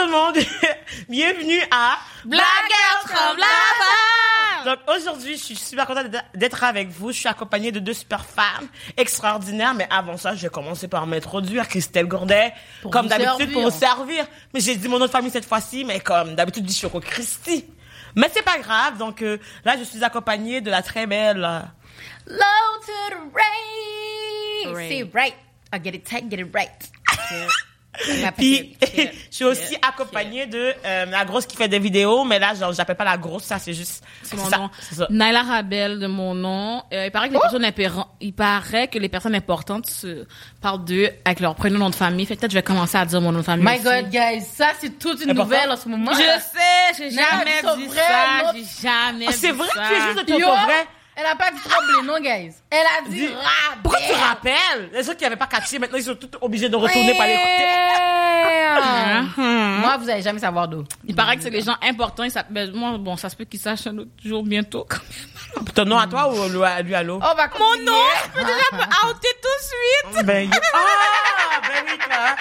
[0.00, 0.36] Tout le monde,
[1.10, 4.64] bienvenue à Black Girls from Lava!
[4.64, 7.12] Donc aujourd'hui, je suis super contente d'être- avec vous.
[7.12, 8.66] Je suis accompagnée de deux super femmes
[8.96, 9.74] extraordinaires.
[9.74, 11.68] Mais avant ça, je vais commencer par m'introduire.
[11.68, 14.26] Christelle Gourdet, Pour comme d'habitude, pour vous servir.
[14.54, 17.00] Mais j'ai dit mon nom de famille cette fois-ci, mais comme d'habitude, je dis Choco
[17.00, 17.66] Christy.
[18.16, 18.96] Mais c'est pas grave.
[18.96, 19.36] Donc euh,
[19.66, 21.46] là, je suis accompagnée de la très belle...
[22.26, 22.36] Low
[22.86, 24.74] to the rain.
[24.88, 25.34] C'est right.
[25.74, 26.90] I get it tight, get it right.
[28.36, 32.54] Puis, je suis aussi accompagnée de euh, la grosse qui fait des vidéos, mais là,
[32.54, 34.02] genre, j'appelle pas la grosse, ça, c'est juste...
[34.22, 34.70] C'est mon ça, nom.
[34.80, 35.06] c'est ça.
[35.10, 36.82] Naila Rabel de mon nom.
[36.92, 40.26] Euh, il paraît que les personnes impéran- il paraît que les personnes importantes se
[40.60, 42.26] parlent d'eux avec leur prénom nom de famille.
[42.26, 43.64] Fait que peut-être je vais commencer à dire mon nom de famille.
[43.66, 43.84] My aussi.
[43.84, 45.44] God, guys, ça c'est toute une Important.
[45.44, 46.12] nouvelle en ce moment.
[46.12, 48.50] Je sais, j'ai jamais sont dit vrais, ça, non.
[48.54, 49.80] j'ai jamais Ah, C'est dit vrai ça.
[49.82, 50.86] que tu es juste de ton vrai?
[51.20, 52.54] Elle a pas dit troubler, non, guys?
[52.70, 53.80] Elle a dit rabais.
[53.82, 54.90] Pourquoi tu rappelles?
[54.92, 57.66] Les autres qui n'avaient pas catché, maintenant, ils sont tous obligés de retourner par l'écouter.
[59.36, 60.84] Moi, vous allez jamais savoir d'où.
[61.06, 62.24] Il paraît que c'est les gens importants.
[62.24, 64.86] Ils ben, moi, bon, ça se peut qu'ils sachent un autre jour bientôt.
[64.88, 64.98] quand
[65.56, 65.64] même.
[65.74, 67.26] Ton nom à toi ou lui à lui à l'autre?
[67.30, 70.26] On va Mon nom, je peux déjà me outer tout de suite.
[70.26, 72.36] Ben, yo- ah, ben oui, toi.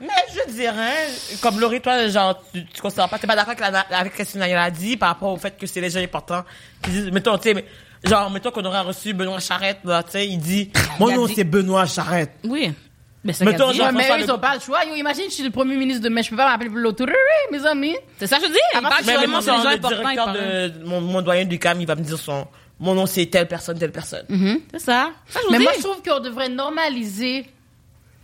[0.00, 1.08] Mais je dirais,
[1.42, 3.60] comme Laurie, toi, genre, tu, tu considères pas, t'es pas d'accord avec,
[3.90, 6.00] la, avec ce que Nayel a dit par rapport au fait que c'est les gens
[6.00, 6.42] importants
[6.82, 7.66] qui disent, mettons, tu sais, mais,
[8.04, 10.70] genre, mettons qu'on aurait reçu Benoît Charette, là, tu sais, il dit,
[11.00, 12.32] mon nom dit- c'est Benoît Charette.
[12.44, 12.72] Oui.
[13.22, 13.72] Mais c'est Mettons, ça.
[13.74, 14.82] genre- mais ils Le- ont pas le choix.
[14.86, 17.18] Yo, imagine, je suis le premier ministre de mai, je peux pas m'appeler l'autorité,
[17.52, 17.94] mes amis.
[18.18, 18.58] C'est ça que je dis.
[18.74, 22.18] Il parle Mais le directeur de, mon, mon doyen du CAM, il va me dire
[22.18, 22.46] son,
[22.78, 24.24] mon nom c'est telle personne, telle personne.
[24.72, 25.10] C'est ça.
[25.28, 25.64] Ça, je vous Mais dis.
[25.64, 27.44] moi, je trouve qu'on devrait normaliser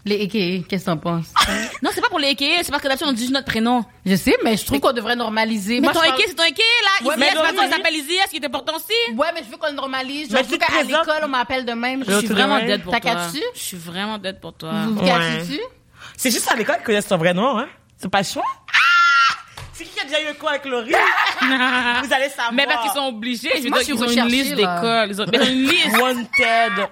[0.07, 0.67] les AKA.
[0.69, 1.27] Qu'est-ce que t'en penses?
[1.83, 3.85] Non, c'est pas pour les AKA, c'est parce que d'habitude on dit juste notre prénom.
[4.07, 5.75] Je sais, mais je trouve qu'on devrait normaliser.
[5.81, 6.63] Mais Moi, ton je AKA, parle- c'est ton AKA,
[7.03, 7.07] là.
[7.09, 9.15] Ouais, mais non, maintenant, il s'appelle Izzy, est-ce qu'il est important aussi?
[9.17, 10.31] Ouais, mais je veux qu'on le normalise.
[10.31, 12.05] Mais je tu veux te qu'à présentes- l'école, on m'appelle de même.
[12.09, 13.11] Je suis vraiment dead pour T'as toi.
[13.15, 13.43] catch-tu?
[13.55, 14.73] Je suis vraiment dead pour toi.
[14.87, 15.09] Vous vous Ouais.
[15.09, 15.61] cachez-tu?
[16.17, 17.67] C'est juste à l'école qu'ils connaissent son vrai nom, hein?
[17.99, 18.43] C'est pas le choix?
[19.97, 20.91] Qui a déjà eu un quoi avec Laurie?
[21.41, 22.53] Vous allez savoir.
[22.53, 24.55] Mais parce qu'ils sont obligés, je veux Moi, dire, je suis ils ont une liste
[24.55, 25.09] d'écoles.
[25.11, 25.97] Ils ont ils une liste.
[25.99, 26.89] Wanted.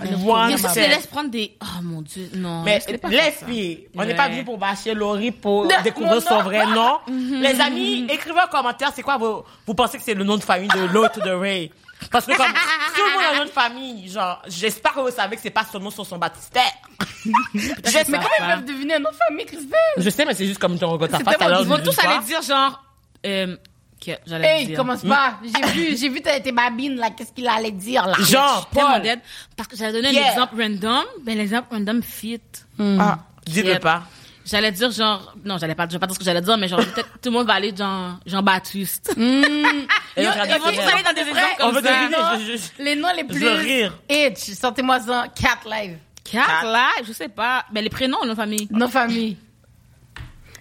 [0.00, 0.88] Mais ça, tu les Wanted.
[0.90, 1.52] laisses prendre des...
[1.62, 2.62] Oh mon dieu, non.
[2.62, 2.80] Mais
[3.10, 6.98] les filles, on n'est pas venu pour bâcher Laurie pour Non, découvrir son vrai nom.
[7.08, 10.42] Les amis, écrivez en commentaire, c'est quoi vos, vous pensez que c'est le nom de
[10.42, 11.70] famille de l'autre de Ray?
[12.10, 12.46] Parce que comme
[12.94, 15.80] tout le monde nom de famille, genre, j'espère que vous savez que c'est pas son
[15.80, 16.62] nom sur son baptistère.
[17.24, 19.78] Mais comment ils peuvent deviner un nom de famille, Christelle?
[19.96, 21.78] Je sais, mais c'est juste comme ton regard ta face à tellement- l'heure Ils vont
[21.78, 22.82] tous aller dire genre...
[23.26, 23.56] Euh,
[24.04, 24.76] que j'allais Hey, dire.
[24.76, 25.38] commence pas.
[25.42, 27.10] J'ai vu, j'ai vu tes tes babines, là.
[27.10, 28.14] Qu'est-ce qu'il allait dire, là?
[28.20, 29.00] Genre, Paul.
[29.00, 29.20] dead.
[29.56, 30.26] Parce que j'allais donner Pierre.
[30.26, 31.04] un exemple random.
[31.22, 32.40] Ben, l'exemple random fit.
[32.78, 33.80] Ah, dis-le Pierre.
[33.80, 34.02] pas.
[34.44, 35.34] J'allais dire genre...
[35.42, 37.30] Non, j'allais pas, je vais pas dire ce que j'allais dire, mais genre, peut-être tout
[37.30, 39.14] le monde va aller genre Jean-Baptiste.
[39.16, 39.42] Et
[40.16, 42.36] On ils vont tous aller dans des exemples comme ça.
[42.78, 43.40] Les noms les plus
[44.08, 44.38] itch.
[44.58, 45.26] Sortez-moi ça.
[45.34, 45.98] Cat Live.
[46.24, 47.64] Quatre, là, je sais pas.
[47.70, 48.66] Ben, les prénoms, nos familles.
[48.70, 49.36] Nos familles.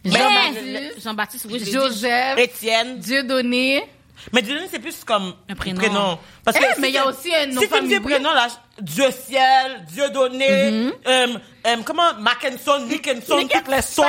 [0.06, 1.03] Mais- Jean-Baptiste.
[1.03, 1.72] Jean-Baptiste, oui.
[1.72, 2.38] Joseph.
[2.38, 2.97] Étienne.
[3.00, 3.84] Dieudonné.
[4.31, 6.17] Mais Dieudonné, c'est plus comme Un prénom.
[6.45, 7.88] Parce que Eh, si mais il y a tu- aussi un nom Si tu me
[7.88, 8.47] dis prénom, là,
[8.79, 10.91] Dieu ciel, Dieu donné, Mm-hmm.
[11.07, 11.28] euh,
[11.67, 14.03] euh, comment, Mackinson, Nickinson, toutes les sons,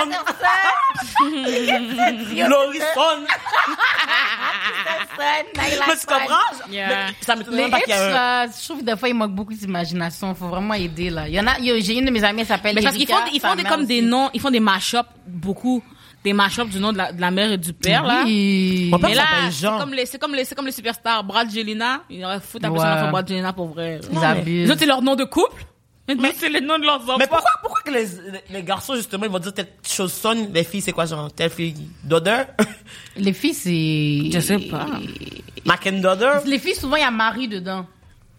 [2.48, 3.24] Lorison.
[5.18, 6.68] Mais tu comprends?
[6.70, 6.88] Yeah.
[6.88, 8.46] Mais ça me Les même pas qu'il y a un...
[8.46, 10.34] je trouve que des fois, il manque beaucoup d'imagination.
[10.34, 11.28] Faut vraiment aider, là.
[11.28, 13.06] Il y en a, il j'ai une de mes amies, elle s'appelle Mais parce qu'ils
[13.06, 15.82] font, ils font des, comme des noms, ils font des mash-up, beaucoup.
[16.24, 18.22] Des mash-up du nom de la, de la mère et du père, là.
[18.24, 18.88] Oui.
[18.90, 21.22] Mon père Mais là, c'est comme les, c'est comme les, c'est comme les superstars.
[21.22, 24.00] Brad Jelena, il aurait foutu appeler son enfant Brad Jelena pour vrai.
[24.10, 24.74] Ils abusent.
[24.78, 25.66] c'est leur nom de couple.
[26.08, 27.16] Mais c'est les noms de leurs enfants.
[27.18, 28.06] Mais pourquoi, pourquoi que les,
[28.50, 31.50] les garçons, justement, ils vont dire telle chose sonne, les filles, c'est quoi, genre, telle
[31.50, 32.46] fille d'odeur?
[33.16, 34.30] Les filles, c'est...
[34.32, 34.86] Je sais pas.
[35.64, 36.42] Macken d'odeur?
[36.46, 37.86] Les filles, souvent, il y a Marie dedans.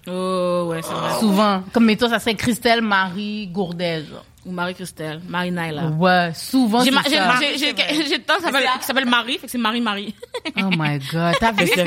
[0.07, 1.19] Oh, ouais, c'est vrai.
[1.19, 1.63] Souvent.
[1.71, 4.25] Comme, mettons, ça serait Christelle, Marie, Gourdet, genre.
[4.45, 5.87] Ou Marie-Christelle, Marie-Naila.
[5.97, 7.35] Ouais, souvent, J'ai, ma- c'est j'ai, ça.
[7.41, 10.13] j'ai, j'ai, j'ai, tant, ça s'appelle, qui s'appelle Marie, fait que c'est Marie-Marie.
[10.57, 11.63] Oh my God, t'as vu?
[11.63, 11.79] Ils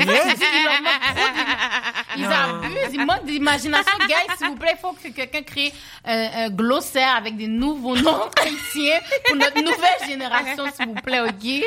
[2.17, 3.97] Ils abusent, ils manquent d'imagination.
[4.07, 5.71] Guys, s'il vous plaît, il faut que quelqu'un crée
[6.05, 11.21] un, un glossaire avec des nouveaux noms haïtiens pour notre nouvelle génération, s'il vous plaît,
[11.21, 11.63] OK?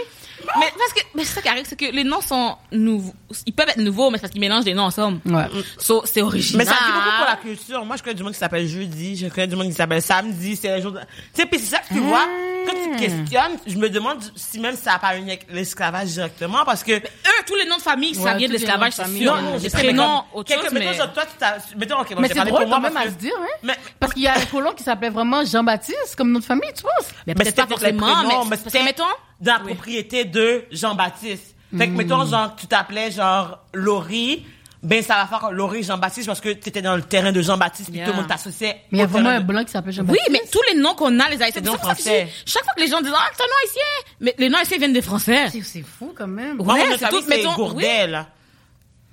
[0.59, 3.15] Mais parce que, mais c'est ça qui arrive, c'est que les noms sont nouveaux.
[3.47, 5.21] Ils peuvent être nouveaux, mais c'est parce qu'ils mélangent des noms ensemble.
[5.27, 5.47] Ouais.
[5.79, 6.59] So, c'est original.
[6.67, 7.85] Mais ça dit beaucoup pour la culture.
[7.85, 10.57] Moi, je connais du monde qui s'appelle jeudi, je connais du monde qui s'appelle samedi,
[10.57, 11.01] c'est les jours de...
[11.01, 12.27] Tu sais, puis c'est ça que tu vois,
[12.67, 15.47] quand tu te questionnes, je me demande si même ça n'a pas un lien avec
[15.51, 16.93] l'esclavage directement, parce que...
[16.93, 19.35] Eux, tous les noms de famille, ça Ouais, vient de l'esclavage, c'est de sûr.
[19.35, 20.97] Non, non, les prénoms, autre chose, mais...
[20.97, 21.55] toi, tu t'as...
[21.77, 23.35] Mettons, ok, bon, Mais c'est drôle pour moi quand même parce à que- se dire,
[23.41, 23.47] hein?
[23.63, 26.83] Mais, Parce qu'il y a un colon qui s'appelait vraiment Jean-Baptiste, comme notre famille, tu
[26.83, 27.09] penses?
[27.27, 29.05] Mais peut-être pas forcément, mais mettons,
[29.43, 29.75] dans la Oui.
[29.75, 31.55] propriété de Jean-Baptiste.
[31.77, 34.45] Fait que, mettons, genre, tu t'appelais, genre, Laurie,
[34.83, 37.99] ben ça va faire Laurie Jean-Baptiste parce que t'étais dans le terrain de Jean-Baptiste puis
[37.99, 38.07] Yeah.
[38.07, 38.83] tout le monde t'associait.
[38.91, 40.29] Mais il y a vraiment un de- blanc qui s'appelle Oui, Jean-Baptiste.
[40.33, 42.29] mais tous les noms qu'on a, les haïtiens, chaque français.
[42.45, 44.13] Chaque fois que les gens disent, ah, c'est un nom haïtien.
[44.21, 45.49] Mais les noms haïtiens viennent des français.
[45.51, 46.57] C'est- C'est fou quand même.
[46.57, 48.29] Moi, Ouais, mon c'est tout, c'est mettons, Gourdet, là.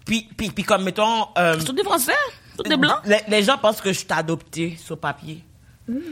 [0.05, 1.27] Puis, puis, puis comme, mettons...
[1.37, 2.13] euh, C'est tous des français.
[2.57, 2.97] Tous des blancs.
[3.05, 5.43] les, les gens pensent que je suis adoptée sur papier.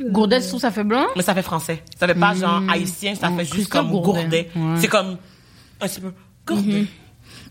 [0.09, 1.06] Gourdet, je trouve ça fait blanc?
[1.15, 1.83] Mais ça fait français.
[2.00, 4.21] Ça fait pas genre haïtien, ça fait juste Christophe comme Gourdet.
[4.24, 4.50] Gourdet.
[4.56, 4.75] Ouais.
[4.79, 5.18] C'est comme
[5.81, 6.13] un petit peu
[6.45, 6.85] Gourdet.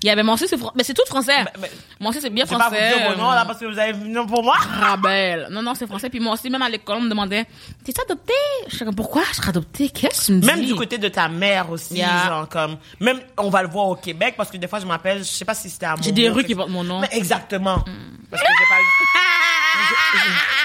[0.02, 1.32] Il y avait mon aussi, c'est fran- mais c'est tout français.
[1.44, 1.70] Mais- mais-
[2.00, 2.92] Mon aussi, c'est bien Je vais pas français.
[2.92, 4.54] vous dire noms là parce que vous avez nom pour moi.
[4.58, 5.48] Rabel.
[5.50, 6.10] Non, non, c'est français.
[6.10, 7.46] Puis moi aussi, même à l'école, on me demandait,
[7.82, 8.34] t'es adopté?
[8.68, 9.22] Je suis comme, pourquoi?
[9.30, 9.88] Je serais adoptée?
[9.88, 10.46] Qu'est-ce que tu me dis?
[10.46, 12.26] Même du côté de ta mère aussi, Yeah.
[12.28, 15.18] genre comme même on va le voir au Québec parce que des fois je m'appelle,
[15.20, 17.00] je sais pas si c'était à J'ai Montréal des rues qui portent mon nom.
[17.00, 17.82] Mais exactement.
[18.30, 18.76] Parce que j'ai pas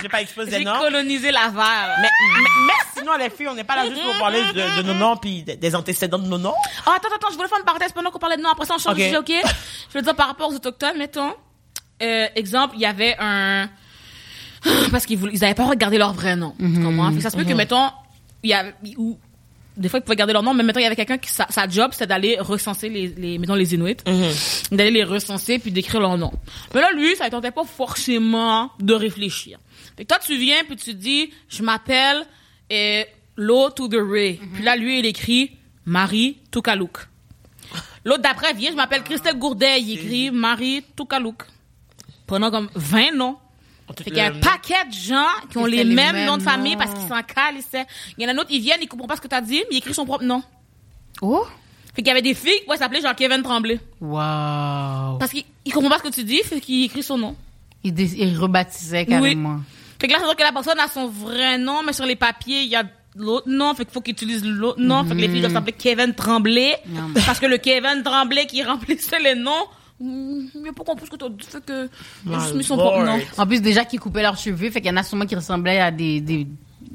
[0.00, 0.78] j'ai pas exposé J'ai des noms.
[0.78, 1.96] colonisé Laval.
[2.00, 2.08] Mais,
[2.38, 4.94] mais, mais sinon les filles, on n'est pas là juste pour parler de, de nos
[4.94, 6.54] noms puis de- des antécédents de nos noms.
[6.86, 8.50] Oh, attends, attends, je voulais faire une parenthèse pendant qu'on parlait de noms.
[8.50, 8.98] Après ça, on change Ok.
[8.98, 9.32] de sujet, ok?
[9.92, 11.32] Je veux dire, par rapport aux Autochtones, mettons,
[12.02, 13.68] euh, exemple, il y avait un...
[14.92, 16.54] Parce qu'ils voulaient, ils avaient pas regardé leur vrai nom.
[16.58, 17.10] Comprends?
[17.10, 17.90] Fait que ça se peut que, mettons,
[18.42, 18.74] il y avait...
[18.96, 19.18] Ou,
[19.76, 21.46] des fois, ils pouvaient garder leur nom, mais mettons, il y avait quelqu'un qui, sa,
[21.48, 23.96] sa job, c'était d'aller recenser les, les, mettons, les Inuits.
[24.70, 26.30] D'aller les recenser puis d'écrire leur nom.
[26.74, 29.58] Mais là, lui, ça ne tentait pas forcément de réfléchir.
[29.96, 32.26] Fait que toi, tu viens puis tu dis, je m'appelle,
[32.72, 33.04] euh,
[33.36, 34.40] Lo to the Ray.
[34.54, 35.52] Puis là, lui, il écrit
[35.84, 37.06] Marie Toukalouk.
[38.04, 41.44] L'autre d'après vient, je m'appelle Christelle Gourdet, il écrit Marie Toukalouk.
[42.26, 43.36] Pendant comme 20 noms.
[43.98, 46.42] Fait qu'il y a un paquet de gens qui ont les mêmes mêmes noms de
[46.42, 47.56] famille parce qu'ils s'en calent.
[47.56, 47.84] ils savent.
[48.16, 49.62] Il y en a un autre, ils viennent, ils comprennent pas ce que t'as dit,
[49.70, 50.42] mais il écrit son propre nom.
[51.20, 51.44] Oh.
[51.94, 53.78] Fait qu'il y avait des filles qui pouvaient s'appeler genre Kevin Tremblay.
[54.00, 55.18] Wow.
[55.18, 57.36] Parce qu'il il comprend pas ce que tu dis, fait qu'il écrit son nom.
[57.84, 59.60] Il, dé- il rebaptisait carrément.
[60.02, 62.16] Fait que là, c'est sûr que la personne a son vrai nom, mais sur les
[62.16, 62.82] papiers, il y a
[63.14, 63.72] l'autre nom.
[63.72, 65.04] Fait qu'il faut qu'il utilise l'autre nom.
[65.04, 66.76] Fait que les filles doivent s'appeler Kevin Tremblay.
[66.88, 67.12] Non.
[67.24, 69.64] Parce que le Kevin Tremblay qui remplissait les noms,
[70.00, 71.46] hmm, il a pas compris ce que t'as dit.
[71.48, 71.88] Fait que,
[72.26, 73.20] il a juste mis son propre nom.
[73.38, 75.78] En plus, déjà qu'ils coupaient leurs cheveux, fait qu'il y en a sûrement qui ressemblaient
[75.78, 76.48] à des, des,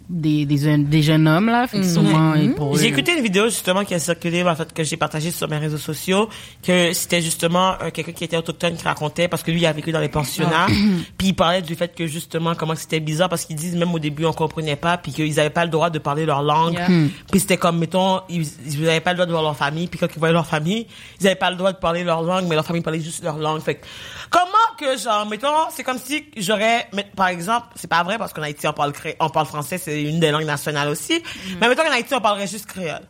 [0.10, 1.68] des, des, jeunes- des jeunes hommes, là.
[1.68, 4.72] Fait que sûrement, ils pourraient- J'ai écouté une vidéo justement qui a circulé, en fait,
[4.74, 6.30] que j'ai partagée sur mes réseaux sociaux,
[6.64, 9.74] que c'était justement euh, quelqu'un qui était autochtone qui racontait, parce que lui, il a
[9.74, 10.68] vécu dans les pensionnats,
[11.18, 14.00] puis il parlait du fait que justement, comment c'était bizarre, parce qu'ils disent même au
[14.00, 16.90] début, on comprenait pas, puis qu'ils avaient pas le droit de parler leur langue, Yeah.
[16.90, 17.10] Hmm.
[17.32, 20.00] puis c'était comme, mettons, ils, ils avaient pas le droit de voir leur famille, puis
[20.00, 20.88] quand ils voyaient leur famille,
[21.20, 23.38] ils avaient pas le droit de parler leur langue, mais leur famille parlait juste leur
[23.38, 23.62] langue.
[23.62, 23.86] Fait que,
[24.30, 24.44] comment
[24.80, 28.68] que, genre, mettons, c'est comme si j'aurais, par exemple, c'est pas vrai, parce qu'en Haïti,
[28.68, 31.56] on parle, cré- on parle français, c'est une des langues nationales aussi, Hmm.
[31.62, 33.02] mais mettons qu'en Haïti, on parlerait juste créole.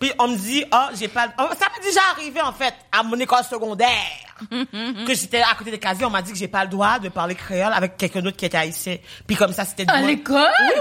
[0.00, 3.02] Puis on me dit, ah, j'ai pas, oh, ça m'est déjà arrivé, en fait, à
[3.02, 3.88] mon école secondaire,
[5.06, 7.08] que j'étais à côté des casiers, on m'a dit que j'ai pas le droit de
[7.08, 8.96] parler créole avec quelqu'un d'autre qui était haïtien.
[9.26, 10.50] Puis comme ça, c'était À l'école?
[10.60, 10.80] Oui,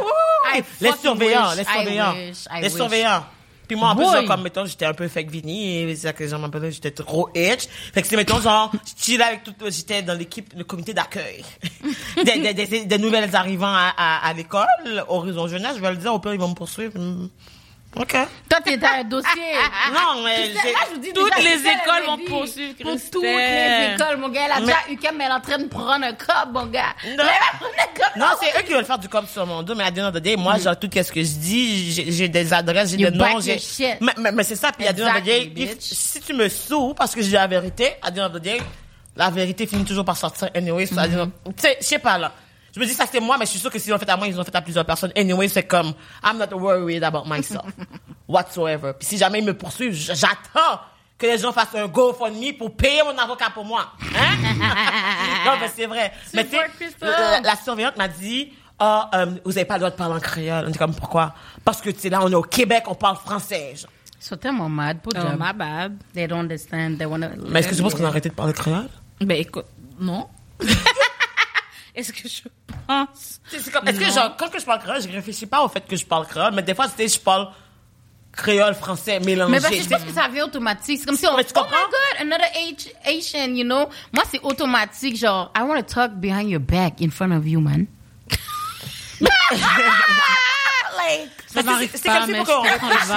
[0.55, 2.13] oui, Les surveillants, wish, les I surveillants.
[2.13, 2.73] wish, I les wish.
[2.73, 3.25] surveillants.
[3.67, 6.13] Puis moi, en plus, genre, comme, mettons, j'étais un peu fake Vinny, et c'est ça
[6.13, 7.67] que les gens m'appelaient, j'étais trop itch.
[7.93, 11.43] Fait que c'est, mettons, genre, chillais avec tout, j'étais dans l'équipe, le comité d'accueil.
[12.25, 14.67] des, des, des, des nouvelles arrivant à, à, à l'école,
[15.07, 16.93] Horizon Jeunesse, je vais le dire, au pire, ils vont me poursuivre.
[17.95, 18.11] OK.
[18.49, 19.29] Toi, t'étais un dossier.
[19.93, 22.95] Non, mais Christelle, j'ai- là, je vous dis toutes déjà, les écoles vont poursuivre Pour
[23.11, 24.41] toutes les écoles, mon gars.
[24.45, 26.95] Elle a Mais- déjà UQAM, elle est en train de prendre un cop, mon gars.
[27.05, 27.09] Non.
[27.09, 28.15] Elle va prendre un cop.
[28.15, 30.35] Non, c'est eux qui veulent faire du cop sur mon dos, mais à the day,
[30.35, 33.59] moi, genre, tout ce que je dis, j'ai- des adresses, j'ai You des noms, j'ai...
[34.01, 35.77] Mais, mais, mais c'est ça, puis à bitch.
[35.81, 38.09] si tu me sous parce que j'ai la vérité, à
[38.39, 38.59] day,
[39.15, 40.85] la vérité finit toujours par sortir anyway.
[40.85, 41.29] Mm-hmm.
[41.45, 42.31] Tu sais, je sais pas, là.
[42.75, 44.17] Je me dis, ça c'est moi, mais je suis sûr que s'ils l'ont fait à
[44.17, 45.11] moi, ils l'ont fait à plusieurs personnes.
[45.15, 47.65] Anyway, c'est comme, I'm not worried about myself.
[48.27, 48.93] whatsoever.
[48.97, 50.79] Puis si jamais ils me poursuivent, j'attends
[51.17, 53.91] que les gens fassent un GoFundMe pour payer mon avocat pour moi.
[54.15, 54.35] Hein?
[55.45, 56.11] non, mais c'est vrai.
[56.33, 56.55] Mais tu
[57.01, 60.19] la, la surveillante m'a dit, ah, euh, vous avez pas le droit de parler en
[60.19, 60.65] créole.
[60.67, 61.33] On dit comme, pourquoi?
[61.63, 63.75] Parce que, tu sais, là, on est au Québec, on parle français.
[63.75, 63.89] genre.
[64.19, 65.35] Ils sont tellement mad pour Oh, job.
[65.39, 65.97] my bad.
[66.13, 66.95] They don't understand.
[66.97, 67.29] They wanna.
[67.49, 68.87] Mais est-ce que tu penses qu'on a arrêté de parler créole?
[69.21, 69.65] Ben, écoute,
[69.99, 70.27] non.
[71.95, 72.41] Est-ce que je
[72.87, 73.39] pense?
[73.47, 73.69] C'est Est-ce
[73.99, 76.25] que, genre, quand que je parle créole, je réfléchis pas au fait que je parle
[76.27, 77.49] créole, mais des fois, sais, je parle
[78.31, 79.51] créole, français, mélangé.
[79.51, 80.99] Mais parce que je pense que ça vient automatique.
[80.99, 81.33] C'est comme si on.
[81.35, 82.47] Oh my god, another
[83.05, 83.87] Asian, you know?
[84.11, 85.17] Moi, c'est automatique.
[85.17, 87.85] Genre, I want to talk behind your back in front of you, man.
[90.97, 91.29] like.
[91.45, 93.11] C'est- c'est comme mais faut qu'on réfléchisse.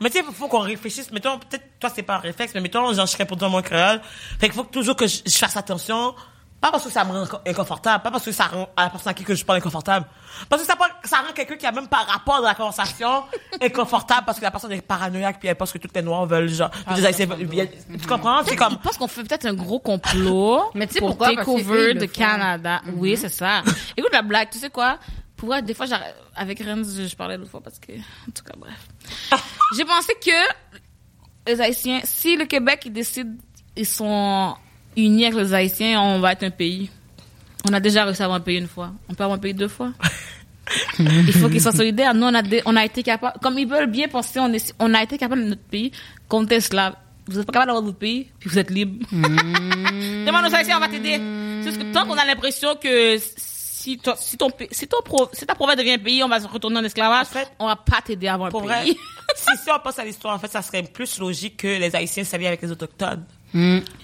[0.00, 1.10] Mais tu sais, faut qu'on réfléchisse.
[1.10, 3.62] Mettons, peut-être, toi, c'est pas un réflexe, mais mettons, genre, je serais pour dire mon
[3.62, 4.00] créole.
[4.38, 6.14] Fait qu'il faut que toujours que je, je fasse attention.
[6.60, 8.90] Pas parce que ça me rend inco- inconfortable, pas parce que ça rend à la
[8.90, 10.06] personne à qui que je parle inconfortable.
[10.48, 13.22] Parce que ça, rend quelqu'un qui a même pas rapport dans la conversation
[13.62, 16.48] inconfortable parce que la personne est paranoïaque puis elle pense que toutes les noirs veulent,
[16.48, 18.42] genre, Ah, tu comprends?
[18.44, 21.28] C'est Je comme, pense qu'on fait peut-être un gros complot Mais tu sais pour pourquoi?
[21.36, 22.06] Takeover de.
[22.06, 22.80] Canada.
[22.96, 23.62] Oui, c'est ça.
[23.96, 24.98] Écoute la blague, tu sais quoi?
[25.36, 25.86] Pour vrai, des fois,
[26.34, 27.92] avec Renz, je, je parlais l'autre fois parce que...
[27.92, 28.88] En tout cas, bref.
[29.76, 33.36] J'ai pensé que les Haïtiens, si le Québec, ils décident,
[33.76, 34.56] ils sont...
[35.04, 36.90] unis avec les Haïtiens, on va être un pays.
[37.68, 38.92] On a déjà réussi à avoir un pays une fois.
[39.08, 39.92] On peut avoir un pays deux fois.
[40.98, 42.14] Il faut qu'ils soient solidaires.
[42.14, 44.74] Nous, on a, des- on a été capable, comme ils veulent bien penser, on, est,
[44.78, 45.92] on a été capable de notre pays
[46.28, 46.94] contre esclaves.
[47.26, 49.04] Vous êtes pas capable d'avoir votre pays, puis vous êtes libre.
[49.12, 51.20] Demande aux Haïtiens, on va t'aider.
[51.62, 55.28] C'est parce que tant qu'on a l'impression que si, ton- si, ton, si, ton pro-
[55.32, 57.66] si ta province devient un pays, on va se retourner en esclavage, En fait, on
[57.66, 58.96] va pas t'aider à avoir un vrai, pays.
[59.36, 62.24] si, si on pense à l'histoire, en fait, ça serait plus logique que les Haïtiens
[62.24, 63.24] s'allient avec les Autochtones.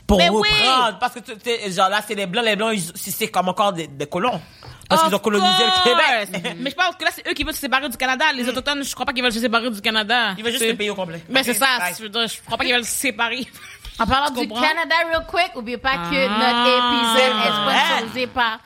[0.06, 0.48] Pour Mais oui!
[0.48, 0.98] reprendre.
[0.98, 4.40] Parce que, genre là, c'est les Blancs, les Blancs, c'est comme encore des, des colons.
[4.88, 5.82] Parce qu'ils ont colonisé le.
[6.30, 6.54] Québec.
[6.60, 8.26] Mais je pense que là, c'est eux qui veulent se séparer du Canada.
[8.34, 10.34] Les autochtones, je crois pas qu'ils veulent se séparer du Canada.
[10.36, 11.22] Ils veulent juste C'est- le pays au complet.
[11.30, 11.78] Mais c'est Ok, ça.
[11.98, 13.46] Je, je crois pas qu'ils veulent se séparer.
[13.96, 14.48] En parlant du?
[14.48, 16.28] Canada, real quick, oubliez pas que Ah.
[16.28, 18.58] notre épisode C'est est sponsorisé par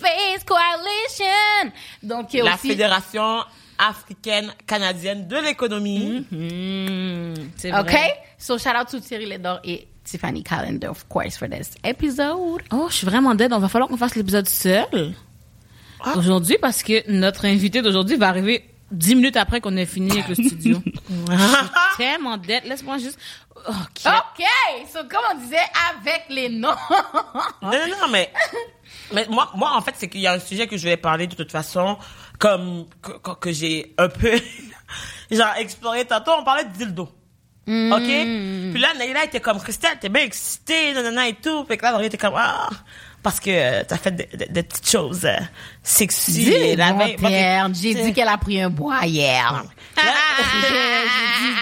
[0.00, 1.72] Face Coalition.
[2.04, 2.68] Donc, il y a La aussi...
[2.68, 3.42] Fédération
[3.76, 6.24] africaine canadienne de l'économie.
[6.30, 7.92] Hmm, c'est OK?
[8.38, 12.62] So, shout out to Thierry Ledor et Tiffany Callender, of course, for this episode.
[12.72, 13.52] Oh, je suis vraiment dead.
[13.52, 15.14] On va falloir qu'on fasse l'épisode seul.
[16.00, 16.14] Ah.
[16.16, 20.28] Aujourd'hui, parce que notre invité d'aujourd'hui va arriver dix minutes après qu'on ait fini avec
[20.28, 20.78] le studio.
[21.30, 22.64] Je suis tellement dead.
[22.64, 23.18] Laisse-moi juste...
[23.66, 24.06] Ok.
[24.06, 24.44] OK!
[24.92, 25.56] So, comme on disait,
[26.00, 26.68] avec les noms.
[27.62, 28.32] Non, non, mais,
[29.12, 31.26] mais moi, moi, en fait, c'est qu'il y a un sujet que je vais parler
[31.26, 31.98] de toute façon,
[32.38, 34.40] comme, que, que- que j'ai un peu,
[35.30, 37.08] genre, exploré tantôt, on parlait de dildo.
[37.68, 38.02] OK?
[38.72, 41.64] Puis là, Naïla était comme, Christelle, t'es bien excitée, nanana et tout.
[41.66, 42.68] Fait que là, Laurie était comme, ah,
[43.22, 45.36] parce que euh, t'as fait des, des- des petites choses euh,
[46.72, 47.74] et la bon terme.
[47.74, 49.64] J'ai dit qu'elle a pris un bois hier.
[49.96, 50.02] Là,
[50.62, 51.60] J'ai dit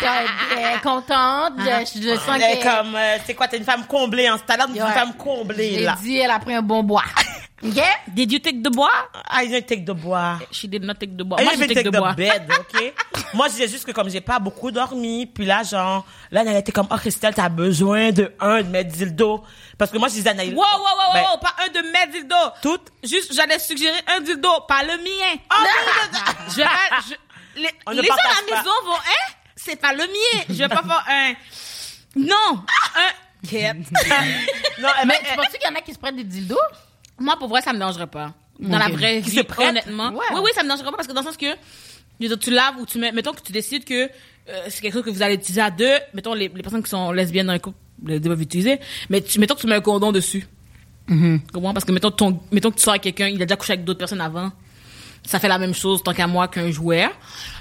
[0.76, 1.54] est contente.
[1.58, 2.72] Je, je sens elle est qu'elle...
[2.72, 4.92] comme, euh, c'est quoi, t'es une femme comblée, en l'air d'une Ouais.
[4.92, 5.96] femme comblée, J'ai là.
[6.00, 7.04] dit elle a pris un bon bois.
[7.64, 7.82] OK?
[8.08, 8.90] Did you take the bois?
[9.28, 10.38] Ah, a une take de bois.
[10.52, 11.40] She did not take the bois.
[11.40, 12.12] I Moi, j'ai take take the the bois.
[12.12, 12.92] bed, ok?
[13.34, 16.56] Moi, je disais juste que comme j'ai pas beaucoup dormi, puis là, genre, là, elle
[16.56, 19.42] était comme, oh, Christelle, t'as besoin de un de mes dildos.
[19.78, 20.54] Parce que moi, je disais à Naïla.
[20.56, 22.50] Wow, wow, wow, Ben, wow, pas un de mes dildos.
[22.62, 22.88] Toutes.
[23.02, 25.40] Juste, j'allais suggérer un dildo, pas le mien.
[25.50, 26.34] Oh, non, non, non.
[26.48, 29.32] Je je- les, On les gens à la maison vont, hein?
[29.56, 30.44] C'est pas le mien.
[30.48, 31.32] Je vais pas faire un,
[32.16, 32.62] non,
[32.96, 33.10] un.
[34.78, 36.56] Non, Mais elle- tu penses qu'il y en a qui se prennent des dildos?
[37.18, 38.32] Moi, pour vrai, ça me dérangerait pas.
[38.58, 38.88] Dans Ok.
[38.88, 40.08] la vraie vie, honnêtement.
[40.10, 40.24] Ouais.
[40.32, 41.54] Oui, oui, ça me dérangerait pas parce que dans le sens que,
[42.18, 45.10] tu laves ou tu mets, mettons que tu décides que euh, c'est quelque chose que
[45.10, 47.78] vous allez utiliser à deux, mettons les, les personnes qui sont lesbiennes dans un couple
[48.04, 50.46] le doivent utiliser, mais tu, mettons que tu mets un condom dessus.
[51.08, 51.40] Mm-hmm.
[51.46, 51.72] Tu comprends?
[51.72, 53.84] Parce que mettons, ton, mettons que tu sors avec quelqu'un, il a déjà couché avec
[53.84, 54.52] d'autres personnes avant.
[55.24, 57.08] Ça fait la même chose tant qu'à moi qu'un jouet.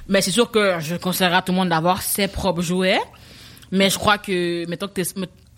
[0.07, 2.99] Mais c'est sûr que je conseillerais à tout le monde d'avoir ses propres jouets.
[3.71, 5.01] Mais je crois que, mettons que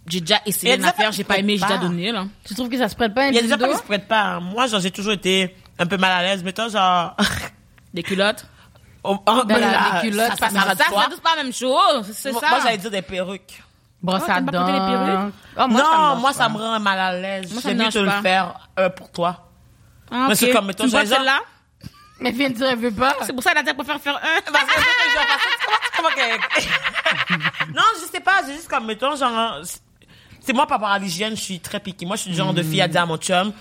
[0.07, 2.27] j'ai déjà essayé a une des affaire, affaires j'ai pas aimé, j'ai déjà donné, là.
[2.45, 3.83] Tu trouves que ça se prête pas un il y a des affaires qui se
[3.83, 4.39] prêtent pas.
[4.39, 6.43] Moi, genre, j'ai toujours été un peu mal à l'aise.
[6.43, 7.15] Mettons, genre,
[7.93, 8.45] Des culottes?
[9.07, 11.35] Oh, oh, Ben, là, la- des culottes, ça, ça ça, c'est pas.
[11.35, 12.11] la même chose.
[12.13, 12.49] C'est Moi, ça.
[12.49, 13.63] moi, j'allais dire des perruques.
[14.01, 15.31] Brosse Oh, à t'aimes pas porter les dents.
[15.57, 16.37] Oh, non, dérange moi, pas.
[16.37, 17.49] ça me rend mal à l'aise.
[17.63, 19.47] J'ai mieux te dérange le faire euh, pour toi.
[20.11, 21.39] Ah, Mais c'est comme, mettons, Tu me vois j'ai genre- celle-là?
[22.19, 23.15] Mais viens de dire, elle veut pas.
[23.23, 24.51] C'est pour ça qu'elle a dit qu'elle préfère faire un.
[24.51, 24.65] Parce
[26.15, 26.21] que
[27.73, 29.61] non, je sais pas, c'est juste comme, mettons, genre,
[30.41, 32.05] c'est- moi par rapport à l'hygiène, je suis très piquée.
[32.05, 33.51] Moi, je suis du genre de fille à dire à mon chum,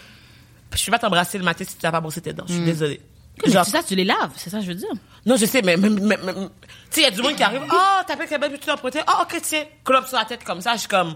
[0.74, 2.44] je vais pas t'embrasser le matin si tu n'as pas brossé tes dents.
[2.46, 3.00] Je suis désolée.
[3.44, 4.30] Mais Genre, c'est ça, tu les laves.
[4.36, 4.88] C'est ça, que je veux dire.
[5.26, 6.40] non, je sais, mais, mais, mais, mais- tu
[6.90, 8.76] sais, il y a du monde qui arrive, oh, t'as pris ta belle tu l'as
[8.76, 11.14] prêté, oh, ok, tiens, clope sur la tête comme ça, je suis comme,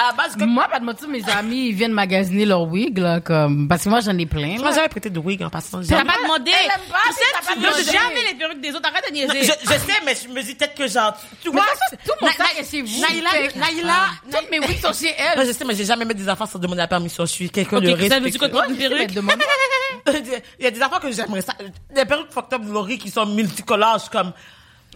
[0.00, 2.96] à la base, comme, Moi, pas de motif, mes amis, ils viennent magasiner leur wig,
[2.98, 5.50] là, comme, parce que moi, j'en ai plein, je m'as jamais prêté de wig en
[5.50, 5.80] passant.
[5.80, 6.10] T'as Jamais.
[6.12, 6.50] pas demandé.
[6.58, 8.88] elle aime pas, Tu sais, tu veux jamais les perruques des autres.
[8.88, 9.42] Arrête de je, niaiser.
[9.62, 11.64] je sais, mais je me dis peut-être que genre, tu vois,
[12.04, 13.00] tout mon sac est chez vous.
[13.00, 13.94] Naïla, Naïla,
[14.30, 15.46] Toutes mes wigs sont chez Non, elle.
[15.46, 17.24] je sais, mais j'ai jamais mis des enfants sans demander la permission.
[17.26, 18.48] Je suis quelqu'un de respectueux.
[18.48, 19.10] montre une perruque?
[20.58, 21.52] Il y a des enfants que j'aimerais ça.
[21.94, 24.08] Des perruques fucked up de Laurie qui sont multicolores.
[24.10, 24.32] Comme,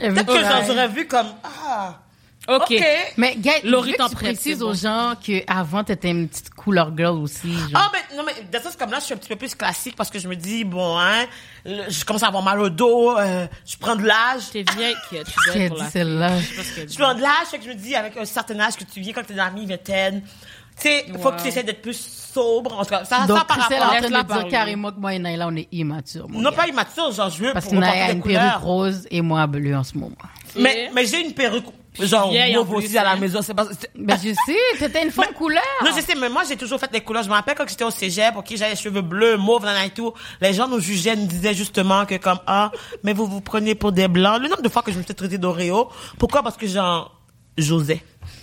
[0.00, 1.98] veut peut-être que j'en aurais vu comme, ah,
[2.46, 2.62] Ok.
[2.70, 2.84] ok.
[3.16, 4.74] Mais, gars, Laurie tu précises c'est aux bon.
[4.74, 7.54] gens qu'avant, t'étais une petite couleur girl aussi.
[7.74, 9.96] Ah, mais, non, mais, dans ce comme là, je suis un petit peu plus classique
[9.96, 11.24] parce que je me dis, bon, hein,
[11.64, 14.50] le- je commence à avoir mal au dos, euh, je prends de l'âge.
[14.52, 16.38] T'es vieille, Qui a pour dit celle-là?
[16.38, 19.00] Je prends de l'âge, fait que je me dis, avec un certain âge que tu
[19.00, 21.36] viens quand t'es dans la mi-vingtaine, tu sais, faut Wow.
[21.36, 21.96] que tu essaies d'être plus
[22.34, 22.78] sobre.
[22.78, 23.78] En tout cas, ça, Donc, ça par rapport.
[23.78, 26.28] train Laisse-la de dire carrément que moi et Naïla, on est immatures.
[26.28, 26.56] mon Non, gars.
[26.56, 28.40] pas immature, genre, je veux Parce que Naïla a une couleurs.
[28.42, 30.16] perruque rose et moi bleue en ce moment.
[30.56, 31.66] Mais, mais j'ai une perruque,
[32.00, 33.16] genre, mauve aussi à la hein.
[33.16, 33.40] maison.
[33.42, 35.62] C'est pas, Ben, je sais, t'étais une femme couleur.
[35.84, 37.22] Non, je sais, mais moi, j'ai toujours fait des couleurs.
[37.22, 40.12] Je me rappelle quand j'étais au cégep, ok, j'avais les cheveux bleus, nanana et tout.
[40.40, 42.70] Les gens nous jugeaient, nous disaient justement que comme, ah,
[43.02, 44.40] mais vous vous prenez pour des blancs.
[44.40, 45.88] Le nombre de fois que je me suis traité d'Oreo.
[46.18, 46.42] Pourquoi?
[46.42, 47.20] Parce que genre,
[47.56, 48.02] j'osais.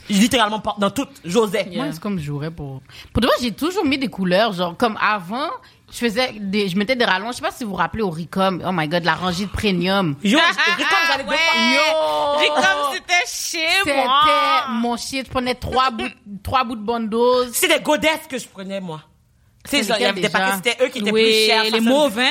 [0.10, 1.70] Littéralement, dans tout, j'osais.
[1.74, 2.82] Moi, c'est comme je jouerais pour.
[3.14, 5.50] Pour de vrai, j'ai toujours mis des couleurs, genre, comme avant,
[5.92, 7.32] je faisais des, je mettais des rallonges.
[7.34, 8.64] Je sais pas si vous vous rappelez au Ricom.
[8.66, 10.16] Oh my god, la rangée de premium.
[10.24, 11.36] Yo, je- Ricom, deux fois.
[11.74, 12.38] Yo!
[12.40, 14.22] Ricom, c'était c'était chez C'était moi.
[14.70, 15.26] mon shit.
[15.26, 16.06] Je prenais trois bouts,
[16.44, 17.46] trois bouts de bandos.
[17.52, 19.02] C'est des godesses que je prenais, moi.
[19.70, 21.64] Tu sais, il y avait des paquets, c'était eux qui étaient Oui, plus chers.
[21.66, 21.70] les?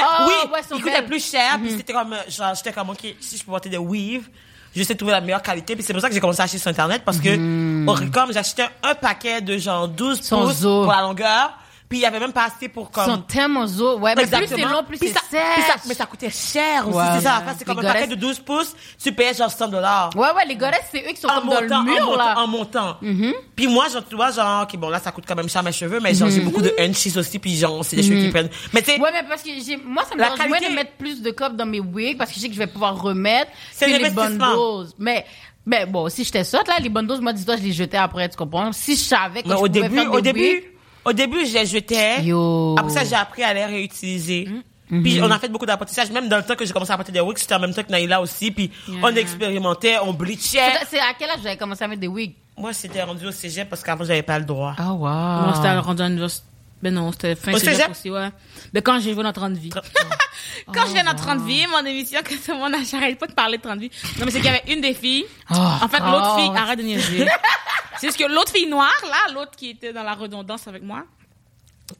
[0.02, 1.06] Ah, oui, ouais, sont ils coûtaient belles.
[1.06, 1.62] plus cher, Mhm.
[1.64, 4.28] puis c'était comme, genre, j'étais comme, ok, si je peux porter des weaves,
[4.74, 6.58] je sais trouver la meilleure qualité, puis c'est pour ça que j'ai commencé à acheter
[6.58, 10.24] sur Internet, parce que, au Ricom, j'achetais un paquet de genre 12 Mhm.
[10.24, 10.82] Son pouces zo.
[10.82, 11.52] pour la longueur,
[11.90, 13.26] puis il y avait même pas assez pour Ils sont comme...
[13.26, 13.99] tellement zo.
[13.99, 14.73] Ouais, mais plus c'est Exactement.
[14.73, 15.75] long, plus c'est ça- ça-.
[15.88, 18.38] Mais ça coûtait cher aussi, Ouais, c'est ça c'est comme Les un paquet de 12
[18.38, 20.11] pouces, tu payais genre 100 dollars.
[20.14, 22.47] Ouais, ouais, les goddesses, c'est eux qui sont En comme dans montant, le mur, en
[22.47, 23.35] montant, en montant.
[23.56, 25.73] Puis moi, genre, tu vois, genre, ok, bon, là, ça coûte quand même cher mes
[25.73, 28.50] cheveux, mais genre, j'ai beaucoup de hunchies aussi, puis genre, c'est des cheveux qui prennent.
[28.73, 30.92] Mais tu Ouais, mais parce que j'ai, moi, ça me La dérange qualité- de mettre
[30.92, 33.50] plus de copes dans mes wigs parce que je sais que je vais pouvoir remettre
[33.73, 34.47] C'est les investissement.
[34.54, 34.87] bandos.
[34.99, 35.26] Mais,
[35.66, 38.37] mais bon, si j'étais sotte, là, les bandos, moi, dis-toi, je les jetais après, tu
[38.37, 38.70] comprends?
[38.73, 40.62] Si je savais que mais je au début, au début,
[41.04, 42.23] au début, je les jetais.
[42.23, 42.75] Yo.
[42.78, 44.49] Après ça, j'ai appris à les réutiliser.
[44.88, 46.11] Puis on a fait beaucoup d'apprentissage.
[46.11, 47.83] Même dans le temps que j'ai commencé à apporter des wigs, c'était en même temps
[47.85, 48.50] que Naïla aussi.
[48.50, 48.71] Puis
[49.02, 50.59] on expérimentait, on bleachait.
[50.80, 52.35] c'est c'est à quel âge avez commencé à mettre des wigs?
[52.59, 54.75] Moi, c'était rendu au cégep parce qu'avant, j'avais pas le droit.
[54.76, 54.99] Ah, wow.
[55.00, 56.45] Moi, c'était rendu à l'université.
[56.83, 57.90] Ben non, c'était fin Au cégep cégep?
[57.90, 58.30] aussi, ouais.
[58.73, 59.69] Mais quand j'ai vu notre 30 vie.
[60.75, 63.26] quand je viens dans 30 vie, mon émission, que tout le monde a, j'arrête pas
[63.26, 63.90] de parler de 30 vie.
[64.19, 65.25] Non, mais c'est qu'il y avait une des filles.
[65.50, 65.78] Ah.
[65.83, 66.37] en fait, l'autre Ah.
[66.38, 67.26] fille, arrête de niaiser.
[68.00, 71.04] c'est juste que l'autre fille noire, là, l'autre qui était dans la redondance avec moi.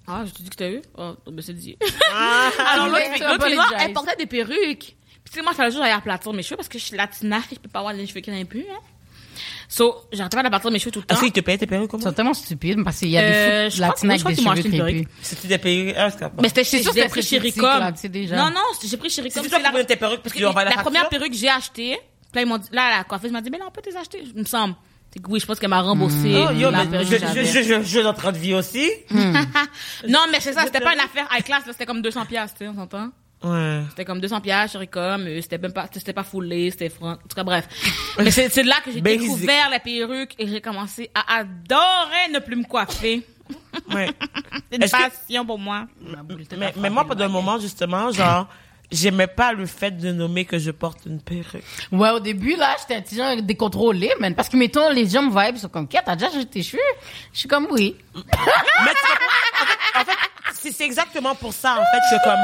[0.07, 0.83] Ah, je te dis que t'as eu?
[0.97, 1.77] Oh, ben c'est dit.
[2.73, 4.97] Alors, l'autre fille, tu l'autre fille noire, elle portait des perruques.
[5.23, 6.97] Puis, tu sais, moi, il fallait toujours aller aplatir mes cheveux parce que je suis
[6.97, 8.79] latina, je peux pas avoir les cheveux qui plus, hein.
[9.69, 11.15] So, j'arrêtais pas d'aplatir mes cheveux tout le temps.
[11.15, 12.11] Est-ce qu'ils te payaient tes perruques comme Ils ça?
[12.11, 14.63] sont tellement stupides parce qu'il y a Euh, des je fous latinas avec des cheveux
[14.83, 15.07] crépus.
[15.23, 15.95] C'était des perruques.
[15.97, 17.79] Ah, c'est pas Mais c'était C'est chez sûr, j'ai c'était pris chez esthétique, Ricom.
[17.81, 18.37] là, tu sais déjà.
[18.37, 19.43] Non, non, j'ai pris chez Ricom.
[19.45, 21.37] C'est toi qui tes perruques parce parce qu'ils ont que la la première perruque que
[21.37, 21.99] j'ai achetée,
[22.35, 24.23] là, ils m'ont dit, là, la coiffeuse m'a dit, mais non, on peut les acheter,
[24.25, 24.75] il me semble.
[25.29, 28.01] Oui, je pense qu'elle m'a remboursé Oh, yo, la mais je, je, je, je, je,
[28.01, 28.89] dans 30 vie aussi.
[30.09, 32.65] Non, mais c'est ça, c'était pas une affaire high class, c'était comme 200 piastres, tu
[32.65, 33.11] sais, on s'entend?
[33.43, 33.83] Ouais.
[33.91, 37.13] C'était comme 200 piastres Ricom, euh, c'était même pas, c'était pas foulé, c'était franc.
[37.13, 37.67] En tout cas, bref.
[38.19, 42.39] Mais c'est, c'est là que j'ai découvert les perruques et j'ai commencé à adorer ne
[42.39, 43.27] plus me coiffer.
[43.93, 44.11] Ouais.
[44.71, 45.87] C'est une Est-ce que- passion pour moi.
[46.57, 48.47] Mais, mais moi, pendant un moment, justement, genre,
[48.91, 51.65] j'aimais pas le fait de nommer que je porte une perruque.
[51.93, 54.35] Ouais, au début, là, j'étais un petit genre décontrôlé, man.
[54.35, 56.63] Parce que, mettons, les gens me voient, ils sont comme, Qu'est-ce, t'as déjà jeté tes
[56.63, 56.83] cheveux?
[57.33, 57.97] Je suis comme, oui.
[58.15, 62.41] Mais en fait, en fait, c'est exactement pour ça, en fait, que comme,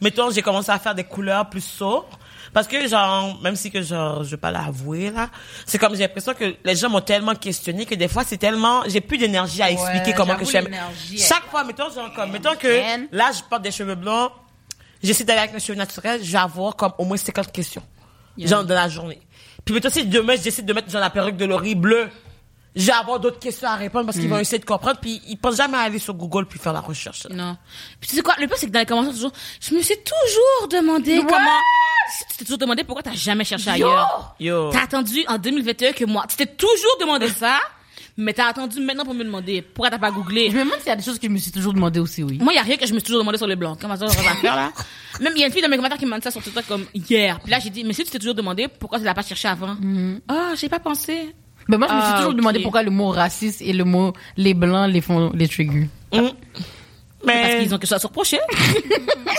[0.00, 2.18] mettons, j'ai commencé à faire des couleurs plus sobres.
[2.52, 5.28] Parce que, genre, même si que, genre, je vais pas l'avouer, là,
[5.66, 8.82] c'est comme, j'ai l'impression que les gens m'ont tellement questionné que des fois, c'est tellement,
[8.86, 12.56] j'ai plus d'énergie à expliquer comment que je l'énergie, Chaque fois, mettons, genre, comme, mettons
[12.56, 14.32] que, là, je porte des cheveux blancs,
[15.02, 17.82] j'essaie d'aller avec mes naturels, je vais avoir comme au moins 50 questions.
[18.38, 19.20] Genre, dans la journée.
[19.64, 22.08] Puis, mettons, si demain, j'essaie de mettre, genre, la perruque de Laurie bleue,
[22.74, 24.32] je vais avoir d'autres questions à répondre parce qu'ils Mm.
[24.32, 26.80] vont essayer de comprendre, puis ils pensent jamais à aller sur Google puis faire la
[26.80, 27.26] recherche.
[27.28, 27.56] Non.
[28.00, 29.96] Puis tu sais quoi, le pire c'est que dans les commentaires toujours, je me suis
[29.96, 31.58] toujours demandé comment.
[32.30, 34.34] Tu t'es toujours demandé pourquoi t'as jamais cherché ailleurs?
[34.40, 34.70] Yo.
[34.72, 36.24] T'as attendu en 2021 que moi.
[36.28, 37.58] Tu t'es toujours demandé ça,
[38.20, 40.50] mais t'as attendu maintenant pour me demander pourquoi t'as pas Je googlé.
[40.50, 42.38] me demande s'il y a des choses que je me suis toujours demandé aussi, oui.
[42.40, 43.78] Moi, y a rien que je me suis toujours demandé sur les blancs.
[43.80, 44.72] Comment ça, on va faire là?
[45.20, 46.60] Même il y a une fille dans mes commentaires qui m'a dit ça sur Twitter
[46.68, 47.40] comme hier.
[47.40, 49.48] Puis là, j'ai dit, mais si tu t'es toujours demandé pourquoi tu l'as pas cherché
[49.48, 49.76] avant?
[50.28, 51.34] Ah, j'ai pas pensé.
[51.68, 54.12] Mais moi, je me suis Ah, toujours demandé pourquoi le mot raciste et le mot
[54.36, 55.88] les blancs les font les trigger.
[56.12, 56.30] Hum.
[57.22, 58.38] Parce Mais qu'ils ont que ça à se reprocher.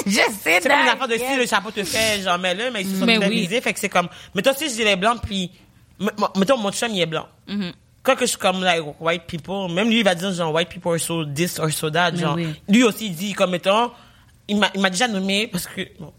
[0.06, 2.82] je sais, c'est comme une affaire de style, le chapeau te fait, genre, mets-le, mais
[2.84, 3.48] ils se sont Mais oui.
[3.48, 5.50] fait que c'est comme, mettons, si je dis les blancs, puis,
[6.38, 7.28] mettons, mon chum, il est blanc.
[7.48, 7.72] Mhm.
[8.04, 10.70] Quand que je suis comme, like, white people, même lui, il va dire, genre, white
[10.70, 12.36] people are so this or so that, genre.
[12.36, 12.56] oui.
[12.68, 13.92] Lui aussi, il dit, comme, mettons,
[14.48, 16.12] il m'a, il m'a déjà nommé, parce que, bon.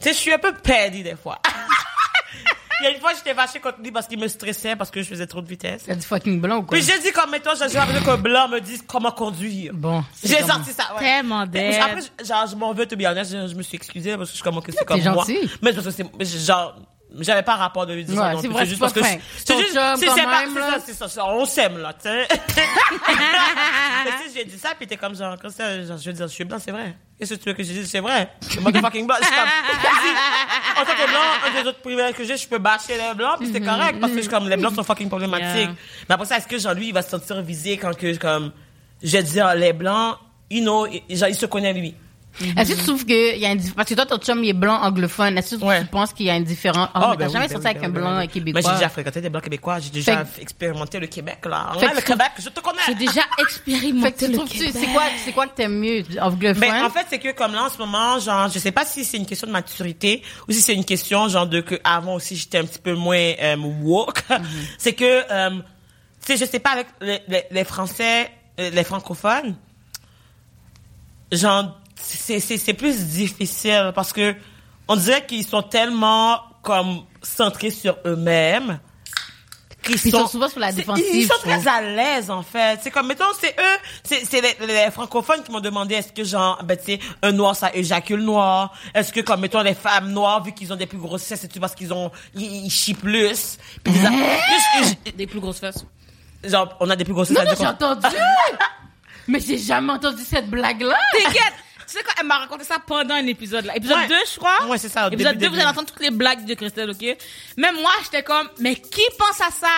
[0.00, 1.40] Tu sais, je suis un peu petty, des fois.
[2.80, 5.00] il y a une fois, j'étais fâchée contre lui parce qu'il me stressait parce que
[5.00, 5.84] je faisais trop de vitesse.
[5.88, 6.76] Il du fucking blanc ou quoi?
[6.76, 9.72] Puis j'ai dit, comme, mettons, j'ai besoin qu'un blanc me dise comment conduire.
[9.72, 10.04] Bon.
[10.22, 11.00] J'ai sorti ça, ouais.
[11.00, 11.40] Tellement.
[11.40, 14.28] Après, je- genre, je m'en veux, to be honest, je, je me suis excusée parce
[14.30, 15.24] que je suis comme, que c'est comme moi.
[15.24, 15.48] gentil.
[15.62, 16.74] Mais parce que c'est, genre,
[17.20, 20.78] j'avais pas rapport de lui dire Ouais, c'est juste parce que, C'est juste, c'est ça,
[20.84, 22.28] c'est ça, ça, on s'aime, là, tu sais.
[24.34, 26.44] J'ai dit ça, puis t'es comme, genre, comme ça, genre, je veux dire, je suis
[26.44, 26.96] blanc, c'est vrai.
[27.18, 27.88] Qu'est-ce que tu veux que je dise?
[27.88, 28.28] C'est vrai.
[28.42, 29.16] Je suis motherfucking blanc.
[30.76, 33.38] En tant que blanc, un des autres privilèges que j'ai, je peux bâcher les blancs,
[33.38, 35.54] puis c'est correct, parce que je comme, les blancs sont fucking problématiques.
[35.56, 35.74] Yeah.
[36.08, 38.50] Mais après ça, est-ce que, genre, lui, il va se sentir visé quand que, comme,
[39.02, 40.16] je dis, les blancs,
[40.50, 41.94] you know, genre, il se connaît lui.
[42.56, 44.52] Est-ce que tu trouves qu'il y a dif- parce que toi ton chum il est
[44.52, 45.82] blanc anglophone est-ce que Ouais.
[45.82, 47.52] tu penses qu'il y a une différence oh, Ah, mais ben t'as jamais oui, ben
[47.52, 48.28] sorti oui, avec ben un blanc ben oui.
[48.28, 49.78] québécois Mais j'ai déjà fréquenté des blancs québécois.
[49.78, 51.72] J'ai déjà Fait expérimenté le Québec, là.
[51.78, 52.78] Fait que le Québec, je te connais.
[52.86, 54.72] J'ai déjà fait que expérimenté tu le tu- Québec.
[54.74, 56.60] c'est quoi c'est quoi que t'aimes mieux anglophone?
[56.60, 59.04] Ben, en fait, c'est que comme là, en ce moment, genre, je sais pas si
[59.04, 62.34] c'est une question de maturité ou si c'est une question, genre, de que avant aussi,
[62.36, 64.22] j'étais un petit peu moins euh, woke.
[64.28, 64.44] Mhm.
[64.78, 65.50] c'est que, euh,
[66.26, 69.54] tu sais, je sais pas, avec les, les, les Français, euh, les francophones,
[71.32, 74.34] genre, c'est c'est- c'est plus difficile parce que
[74.88, 78.78] on dirait qu'ils sont tellement, comme, centrés sur eux-mêmes
[79.82, 82.42] qui Puis ils sont souvent sur la c'est- défensive, Ils sont très à l'aise, en
[82.42, 82.80] fait.
[82.82, 86.24] C'est comme, mettons, c'est eux, c'est, c'est les, les francophones qui m'ont demandé est-ce que,
[86.24, 88.72] genre, ben, tu sais, un noir, ça éjacule noir?
[88.94, 91.60] Est-ce que, comme, mettons, les femmes noires, vu qu'ils ont des plus grosses fesses, c'est-tu
[91.60, 93.58] parce qu'ils ont, ils, ils chient plus?
[93.82, 94.12] Puis Hein?
[95.04, 95.84] plus, Des plus grosses fesses.
[96.44, 97.36] genre, on a des plus grosses fesses.
[97.38, 98.06] Non, non, j'ai entendu.
[99.28, 100.96] Mais j'ai jamais entendu cette blague-là.
[101.12, 101.52] T'inquiète!
[101.86, 103.76] Tu sais quoi, elle m'a raconté ça pendant un épisode, là.
[103.76, 104.08] Épisode Ouais.
[104.08, 104.66] 2, je crois.
[104.68, 106.90] Ouais, c'est ça, au Épisode début, 2, vous allez entendre toutes les blagues de Christelle,
[106.90, 107.16] ok?
[107.56, 109.68] Même moi, j'étais comme, mais qui pense à ça?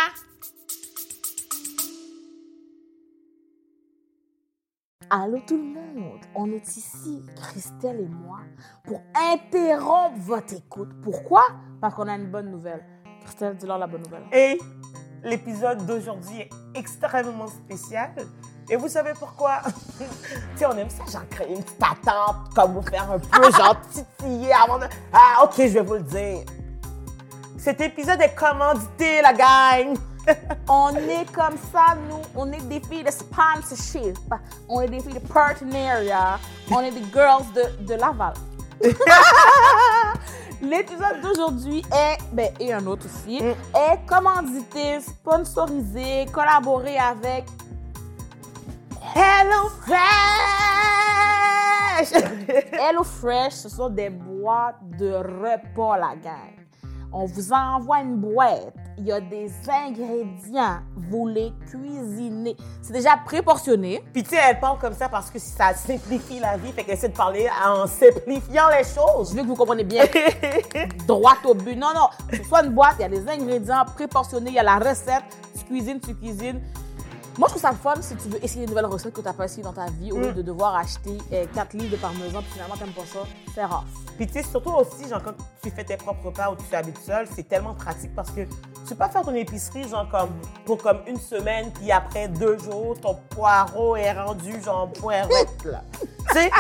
[5.09, 8.41] Allô tout le monde, on est ici, Christelle et moi,
[8.85, 10.89] pour interrompre votre écoute.
[11.03, 11.45] Pourquoi?
[11.81, 12.85] Parce qu'on a une bonne nouvelle.
[13.23, 14.25] Christelle, dis-leur la bonne nouvelle.
[14.33, 14.59] Et
[15.23, 18.15] l'épisode d'aujourd'hui est extrêmement spécial.
[18.69, 19.61] Et vous savez pourquoi?
[19.99, 20.05] tu
[20.57, 23.77] sais, on aime ça, genre créer une petite attente, comme vous faire un peu, genre
[23.93, 24.87] titiller avant de...
[25.13, 26.41] Ah, ok, je vais vous le dire.
[27.59, 29.97] Cet épisode est commandité, la gang!
[30.69, 34.19] On est comme ça, nous, on est des filles de sponsorship,
[34.69, 38.35] on est des filles de partenariat, on est des girls de, de Laval.
[40.61, 47.45] L'épisode d'aujourd'hui est, ben, et un autre aussi, est commandité, sponsorisé, collaboré avec
[49.19, 49.97] Hello Fresh!
[52.73, 56.53] Hello Fresh, ce sont des boîtes de repas, la gang.
[57.11, 58.75] On vous envoie une boîte.
[58.99, 60.81] Il y a des ingrédients.
[60.95, 62.59] Vous les cuisinez.
[62.83, 64.05] C'est déjà préportionné.
[64.13, 66.97] Puis tu sais, elle parle comme ça parce que ça simplifie la vie, fait qu'elle
[66.97, 69.31] essaie de parler en simplifiant les choses.
[69.31, 70.05] Je veux que vous compreniez bien.
[71.07, 71.75] Droit au but.
[71.75, 72.11] Non, non.
[72.47, 75.25] Soit une boîte, il y a des ingrédients préportionnés, il y a la recette.
[75.59, 76.61] Tu cuisines, tu cuisines.
[77.39, 79.27] Moi, je trouve ça le fun si tu veux essayer une nouvelle recette que tu
[79.27, 81.19] n'as pas essayé dans ta vie au lieu de devoir acheter
[81.55, 83.19] 4 livres de parmesan puis finalement, t'aimes pas ça.
[83.55, 83.85] C'est rare.
[84.17, 86.99] Puis tu sais, surtout aussi, genre, quand tu fais tes propres repas ou tu t'habites
[86.99, 90.31] seul, c'est tellement pratique parce que tu peux pas faire ton épicerie, genre, comme,
[90.65, 95.83] pour comme une semaine, puis après deux jours, ton poireau est rendu, genre, poirette, là.
[96.01, 96.51] tu sais,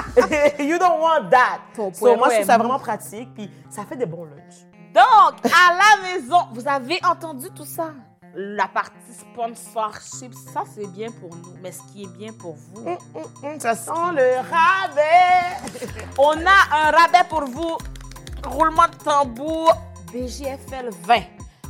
[0.62, 1.60] you don't want that.
[1.74, 4.66] Ton So, moi, je trouve ça vraiment pratique, puis ça fait des bons lunchs.
[4.92, 7.92] Donc, à la maison, vous avez entendu tout ça?
[8.38, 11.56] La partie sponsorship, ça c'est bien pour nous.
[11.62, 12.86] Mais ce qui est bien pour vous,
[13.42, 15.56] Hum, ça sent le rabais.
[16.18, 17.78] on a un rabais pour vous.
[18.46, 19.72] Roulement de tambour,
[20.12, 21.20] BGFL 20.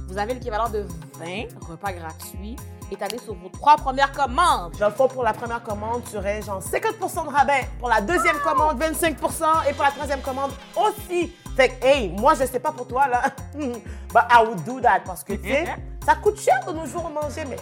[0.08, 0.84] Vous avez l'équivalent de
[1.18, 2.56] 20 repas gratuits
[2.90, 4.72] étalés sur vos trois premières commandes.
[4.78, 7.68] Dans le fond, pour la première commande, tu aurais genre 50 de rabais.
[7.78, 11.32] Pour la deuxième commande, 25% Et pour la troisième commande aussi.
[11.56, 13.22] Fait que, hey, moi, je sais pas pour toi, là.
[13.54, 15.64] But I would do that parce que, tu sais,
[16.06, 17.56] ça coûte cher de nos jours manger, mais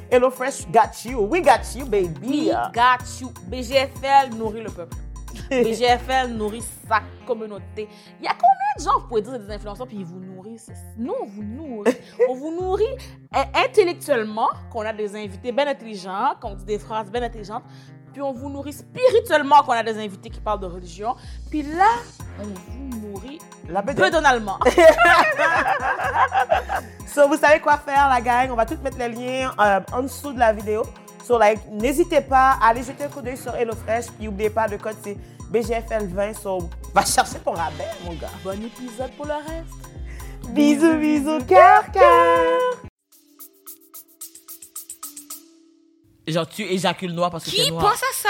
[0.10, 1.20] HelloFresh got you.
[1.20, 2.18] We got you, baby.
[2.26, 3.30] We got you.
[3.46, 4.96] BGFL nourrit le peuple.
[5.50, 7.88] BGFL nourrit sa communauté.
[8.18, 10.70] Il y a combien de gens, vous pouvez dire, des influenceurs, puis ils vous nourrissent?
[10.96, 11.94] Nous, on vous nourrit.
[12.30, 12.96] on vous nourrit
[13.36, 17.64] euh, intellectuellement, qu'on a des invités bien intelligents, qu'on dit des phrases bien intelligentes,
[18.12, 21.14] puis on vous nourrit spirituellement, qu'on a des invités qui parlent de religion.
[21.50, 21.88] Puis là,
[22.40, 24.12] on vous nourrit La peu bedonnette.
[24.12, 24.58] donalement.
[27.12, 28.50] So, vous savez quoi faire, la gang?
[28.52, 30.82] On va tout mettre les liens euh, en dessous de la vidéo.
[31.26, 34.06] So, like, n'hésitez pas à aller jeter un coup d'œil sur HelloFresh.
[34.16, 35.16] Puis, n'oubliez pas, le code, c'est
[35.52, 36.34] BGFL20.
[36.40, 38.28] So, va chercher ton rabais, mon gars.
[38.44, 40.50] bon épisode pour le reste.
[40.50, 42.89] Bisous, bisous, cœur, cœur.
[46.32, 47.82] Genre, tu éjacules noir parce que Qui t'es noir.
[47.90, 48.28] pense à ça?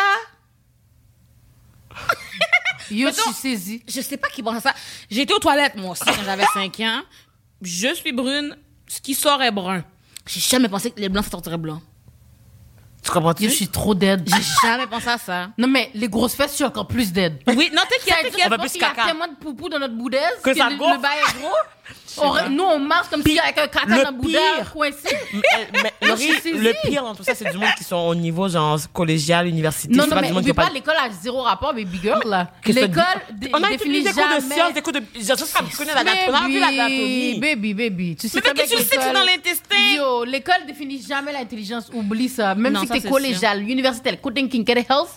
[2.91, 3.83] Yo, je suis saisie.
[3.87, 4.75] Je sais pas qui pense à ça.
[5.11, 7.03] Été aux toilettes, moi aussi, quand j'avais 5 ans.
[7.63, 8.57] Je suis brune.
[8.89, 9.85] Ce qui sort est brun.
[10.27, 11.81] J'ai jamais pensé que les blancs, ça sortirait blanc.
[13.03, 13.45] Tu comprends-tu?
[13.45, 14.29] Yo, je suis trop dead.
[14.29, 15.51] J'ai jamais pensé à ça.
[15.57, 17.41] Non, mais les grosses fesses, je suis encore plus dead.
[17.47, 18.49] Oui, non, t'inquiète, t'inquiète.
[18.51, 19.05] va parce plus qu'il y a caca.
[19.07, 20.97] tellement de poupou dans notre boudaise Que ça le, gonfle.
[20.97, 21.55] le bail est gros.
[22.19, 24.73] On nous, on marche comme si avec un caca le dans le pire.
[24.73, 25.17] coincé.
[25.33, 25.69] Mais,
[26.01, 28.79] mais Laurie, le pire dans tout ça, c'est du monde qui sont au niveau genre
[28.93, 29.95] collégial, université.
[29.95, 30.73] Non, non, pas mais oublie pas, pas...
[30.73, 32.49] l'école a zéro rapport, baby girl, là.
[32.63, 33.05] Que L'école
[33.41, 34.55] tu On a définit étudié des cours de jamais...
[34.55, 35.03] sciences, des cours de...
[35.15, 36.29] Je sais pas, tu connais l'anatomie.
[36.29, 37.39] On a vu l'anatomie.
[37.41, 38.17] Baby, baby.
[38.17, 39.77] Tu sais Mais bien tu sais que c'est l'école- dans l'intestin?
[39.97, 41.89] Yo, l'école définit jamais l'intelligence.
[41.93, 42.55] Oublie ça.
[42.55, 44.17] Même si t'es collégial, universitaire,
[44.67, 45.11] get health,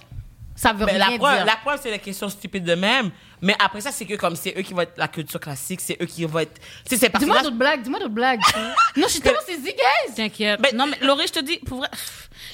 [0.56, 1.46] ça veut Mais rien la preuve, dire.
[1.46, 3.10] la preuve, c'est les questions stupides de même.
[3.42, 5.98] Mais après ça, c'est que comme c'est eux qui vont être la culture classique, c'est
[6.02, 6.54] eux qui vont être...
[6.88, 8.40] Tu sais, c'est Dis-moi d'autres blagues, dis-moi d'autres blagues.
[8.96, 10.14] non, je suis tellement saisie, guys.
[10.16, 10.60] T'inquiète.
[10.62, 11.90] Mais- non, mais Laurie, je te dis, pour vrai,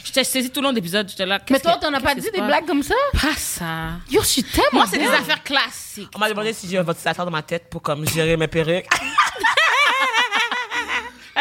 [0.04, 1.08] je t'ai saisi tout le long de l'épisode.
[1.08, 1.40] J'étais là.
[1.50, 2.96] Mais toi, t'en as pas dit des blagues comme ça?
[3.14, 3.66] Pas ça.
[4.10, 6.10] Yo, je suis tellement Moi, c'est des affaires classiques.
[6.16, 8.88] On m'a demandé si j'ai un ventilateur dans ma tête pour comme gérer mes perruques.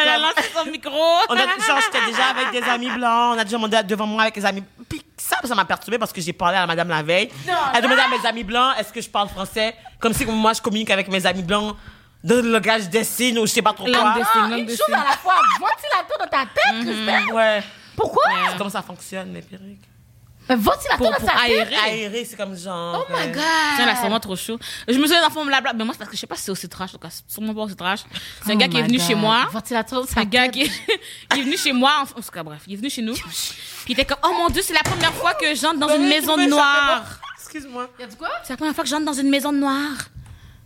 [0.09, 0.90] Elle a lancé son micro.
[1.29, 3.35] On a, genre, j'étais déjà avec des amis blancs.
[3.37, 4.62] On a déjà demandé devant moi avec les amis.
[4.88, 7.31] Puis ça, ça m'a perturbé parce que j'ai parlé à la madame la veille.
[7.47, 9.75] Elle a demandé à mes amis blancs est-ce que je parle français?
[10.01, 11.77] Comme si moi, je communique avec mes amis blancs
[12.25, 14.14] dans le langage des signes ou je sais pas trop Langue quoi.
[14.14, 14.94] des Ah, signes, langue une de chose signes.
[14.94, 15.35] à la fois.
[15.61, 17.33] Ventilateur dans ta tête, Christelle.
[17.35, 17.62] Ouais.
[17.97, 18.23] Pourquoi?
[18.51, 19.88] C'est comment ça fonctionne, les perruques.
[20.51, 21.39] Un ventilateur Pour- pour tête.
[21.45, 21.75] aérer.
[21.75, 23.07] Aéré, c'est comme genre.
[23.09, 23.43] Oh my euh, god.
[23.77, 24.59] Tiens, là, c'est vraiment trop chaud.
[24.87, 26.43] Je me souviens d'un fond blabla, mais moi, c'est parce que je sais pas si
[26.45, 28.01] c'est aussi trash, en tout cas, c'est sûrement pas aussi trash.
[28.45, 29.07] C'est un Oh gars qui est my venu God.
[29.07, 29.47] chez moi.
[29.53, 30.69] Ventilateur C'est un gars qui est,
[31.33, 33.15] qui est venu chez moi, en, tout cas, bref, il est venu chez nous.
[33.15, 33.25] Puis
[33.89, 36.37] il était comme, oh mon dieu, c'est la première fois que j'entre dans une maison
[36.37, 37.05] noire.
[37.39, 37.89] Excuse-moi.
[37.99, 38.29] Y a du quoi?
[38.43, 39.97] C'est la première fois que j'entre dans une maison noire.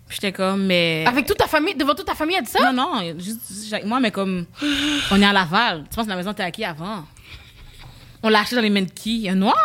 [0.08, 1.04] Puis j'étais comme, mais.
[1.06, 2.70] Avec toute ta famille, devant toute ta famille, elle dit ça?
[2.70, 4.46] Non, non, juste, juste avec moi, mais comme,
[5.10, 5.84] on est à Laval.
[5.88, 7.04] Tu penses que la maison était à qui avant?
[8.22, 9.56] On l'a acheté dans les Medkey, un noir.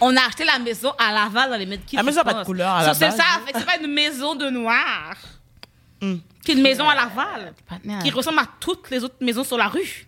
[0.00, 1.96] On a acheté la maison à Laval dans les Medkey.
[1.96, 4.34] La maison a pas de couleur à So, la C'est ça, c'est pas une maison
[4.34, 5.14] de noir.
[6.44, 7.54] C'est une maison à Laval.
[8.02, 10.06] Qui ressemble à toutes les autres maisons sur la rue.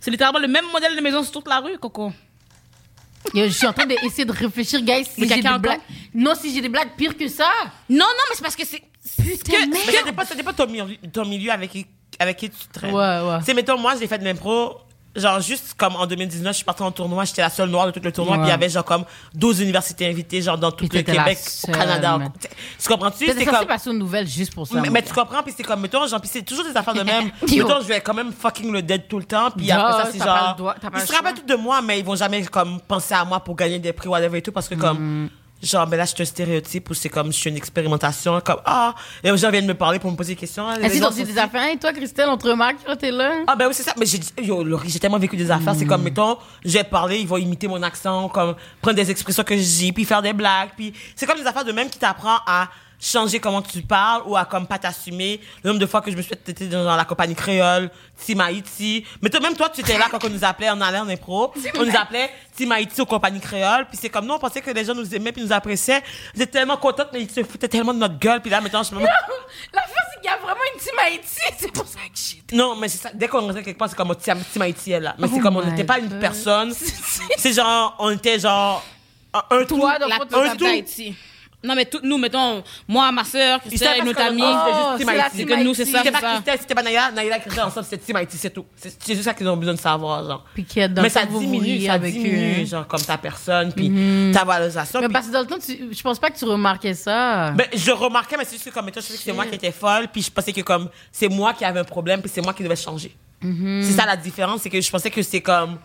[0.00, 2.12] C'est littéralement le même modèle de maison sur toute la rue, Coco.
[3.34, 5.80] Je suis en train d'essayer de réfléchir, guys, si Mais j'ai des blagues.
[6.14, 7.50] Non, si j'ai des blagues pires que ça.
[7.88, 8.82] Non, non, mais c'est parce que c'est.
[9.16, 9.66] Putain.
[9.68, 11.86] Mais ça dépend, ça dépend de ton milieu, ton milieu avec, qui-
[12.18, 12.92] avec qui tu traînes.
[12.94, 13.38] Ouais, ouais.
[13.44, 14.78] C'est, mettons, moi, j'ai fait de l'impro.
[15.16, 17.90] Genre, juste comme en 2019, je suis partie en tournoi, j'étais la seule noire de
[17.92, 18.42] tout le tournoi, Ouais.
[18.42, 21.38] puis il y avait genre comme 12 universités invitées, genre dans tout Puis le Québec,
[21.68, 22.18] au Canada.
[22.40, 22.48] Tu
[22.82, 23.26] tu comprends-tu?
[23.26, 23.66] C'est comme.
[23.66, 24.80] passer aux nouvelles juste pour ça.
[24.90, 27.30] Mais, tu comprends, puis c'est comme, mettons, genre, puis c'est toujours des affaires de même.
[27.42, 30.18] Mettons, je vais quand même fucking le dead tout le temps, puis après ça, c'est
[30.18, 30.48] pas genre.
[30.52, 32.80] le droit- t'as pas ils se rappellent tout de moi, mais ils vont jamais, comme,
[32.80, 35.28] penser à moi pour gagner des prix, whatever et tout, parce que, comme, Mm.
[35.62, 38.60] Genre, ben là, je suis un stéréotype ou c'est comme, je suis une expérimentation, comme,
[38.64, 40.68] ah, et les gens viennent me parler pour me poser des questions.
[40.78, 41.68] les Est-ce sont des affaires?
[41.72, 43.32] Et toi, Christelle, on te remarque quand t'es là?
[43.46, 43.92] ah ben oui, c'est ça.
[43.98, 45.74] Mais j'ai dit- yo, Laurie, j'ai tellement vécu des affaires.
[45.76, 45.88] C'est Mm.
[45.88, 49.56] comme, mettons, je vais parler, ils vont imiter mon accent, comme prendre des expressions que
[49.56, 50.70] je dis, puis faire des blagues.
[50.76, 52.68] Puis c'est comme des affaires de même qui t'apprend à
[53.00, 55.40] changer comment tu parles ou à comme pas t'assumer.
[55.62, 57.90] Le nombre de fois que je me suis fait têter dans la compagnie créole,
[58.24, 59.04] Team Haïti.
[59.22, 61.52] Mais toi, même toi, tu étais là quand on nous appelait, on allait en impro.
[61.78, 63.86] On nous appelait Team Haïti aux compagnies créole.
[63.88, 66.02] Puis c'est comme, nous, on pensait que les gens nous aimaient puis nous appréciaient.
[66.34, 68.40] J'étais tellement contente, mais ils se foutaient tellement de notre gueule.
[68.40, 71.40] Puis là, maintenant, je me L'affaire, c'est qu'il y a vraiment une team Haïti.
[71.58, 72.56] C'est pour ça que j'ai.
[72.56, 73.10] Non, mais c'est ça.
[73.12, 75.14] Dès qu'on rentrait quelque part, c'est comme Team Team Haïti est là.
[75.18, 76.72] Mais Oh c'est comme on n'était pas une personne.
[77.36, 78.84] C'est genre, on était genre
[79.34, 79.78] un, un tout.
[79.78, 80.64] Toi, donc, La un tout.
[81.66, 84.42] Non, mais tout, nous, mettons, moi, ma soeur, Christelle, notre amie.
[84.44, 85.36] Oh, juste Oh, c'est Haïti.
[85.36, 85.98] team que nous, c'est ça.
[85.98, 88.50] C'était c'est pas Christelle, c'était pas Naya, Naya et Christelle ensemble, c'était Team Haïti, c'est
[88.50, 88.64] tout.
[88.76, 90.44] C'est c'est juste ça qu'ils ont besoin de savoir, genre.
[90.54, 93.90] Puis qu'il y a dans Mais ça diminue, ça diminue, genre, comme ta personne, puis
[94.32, 95.00] ta valorisation.
[95.00, 97.50] Mais puis- parce que dans le temps, tu- je pense pas que tu remarquais ça.
[97.52, 99.72] Ben, je remarquais, mais c'est juste que comme je savais que c'est moi qui étais
[99.72, 102.54] folle, puis je pensais que comme c'est moi qui avais un problème, puis c'est moi
[102.54, 103.14] qui devais changer.
[103.42, 105.78] C'est ça la différence, c'est que je pensais que c'est comme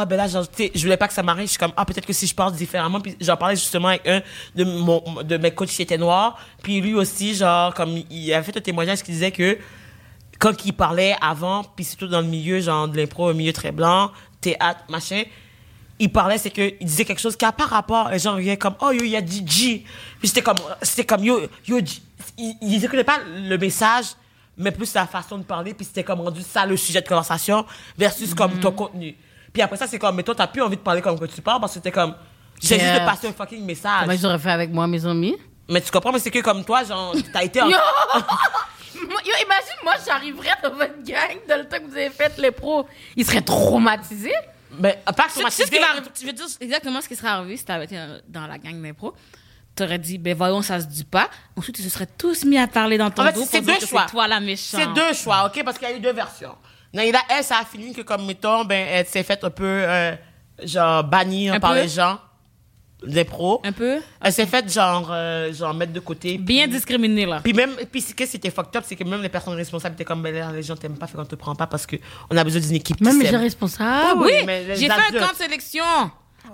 [0.00, 2.06] ah ben là genre je voulais pas que ça m'arrive, je suis comme ah peut-être
[2.06, 4.22] que si je parle différemment, puis j'en parlais justement avec un
[4.54, 8.44] de mon de mes coachs qui était noir, puis lui aussi genre comme il avait
[8.44, 9.58] fait un témoignage qui disait que
[10.38, 13.72] quand il parlait avant, puis surtout dans le milieu genre de l'impro, un milieu très
[13.72, 15.24] blanc, théâtre, machin,
[15.98, 18.08] il parlait, c'est que il disait quelque chose qui a pas rapport.
[18.10, 19.84] Les gens riaient comme, oh, yo, il y a dit G.
[20.20, 22.00] Puis c'était comme, c'était comme, yo, yo, G.
[22.36, 24.06] Il, il écoutait pas le message,
[24.56, 27.66] mais plus la façon de parler, puis c'était comme rendu ça le sujet de conversation
[27.96, 29.16] versus comme ton contenu.
[29.52, 31.40] Puis après ça, c'est comme, mais toi, t'as plus envie de parler comme que tu
[31.42, 32.14] parles parce que c'était comme,
[32.60, 34.00] j'ai juste de passer un fucking message.
[34.02, 35.36] Comment j'aurais fait avec moi, mes amis?
[35.68, 37.68] Mais tu comprends, mais c'est que comme toi, genre, t'as été en.
[37.70, 37.76] Yo!
[38.94, 42.36] Moi- Yo, imagine, moi, j'arriverais dans votre gang, dans le temps que vous avez fait
[42.38, 42.86] les pros.
[43.16, 44.32] Ils seraient traumatisés.
[44.78, 47.16] Mais pas que Tu sais ce qui va arriver- tu veux dire exactement ce qui
[47.16, 47.96] serait arrivé si t'avais été
[48.28, 49.14] dans- la gang d'impro.
[49.74, 51.28] T'aurais dit, ben voyons, ça se dit pas.
[51.56, 53.76] Ensuite, ils se seraient tous mis à parler dans ton En fait, dos c'est deux
[53.76, 54.04] que choix.
[54.06, 54.80] c'est toi la méchante.
[54.80, 55.62] C'est deux choix, OK?
[55.64, 56.54] Parce qu'il y a eu deux versions.
[56.92, 60.14] Naïla, elle, ça a fini que, comme, mettons, ben, elle s'est faite un peu, euh,
[60.62, 61.80] genre, bannir Un par peu?
[61.82, 62.18] les gens,
[63.06, 63.60] des pros.
[63.64, 63.98] Un peu?
[64.20, 66.38] Elle s'est faite, genre, euh, genre, mettre de côté.
[66.38, 67.40] bien puis- discriminé, là.
[67.44, 70.04] Puis même, puis ce qui était fucked up, c'est que même les personnes responsables étaient
[70.04, 71.96] comme, ben là, les gens t'aiment pas, fait qu'on te prend pas parce que
[72.30, 73.34] on a besoin d'une équipe qui Même les s'aime.
[73.36, 74.20] gens responsables.
[74.20, 75.24] oui, oui, mais les j'ai fait un adultes.
[75.26, 75.84] camp de sélection.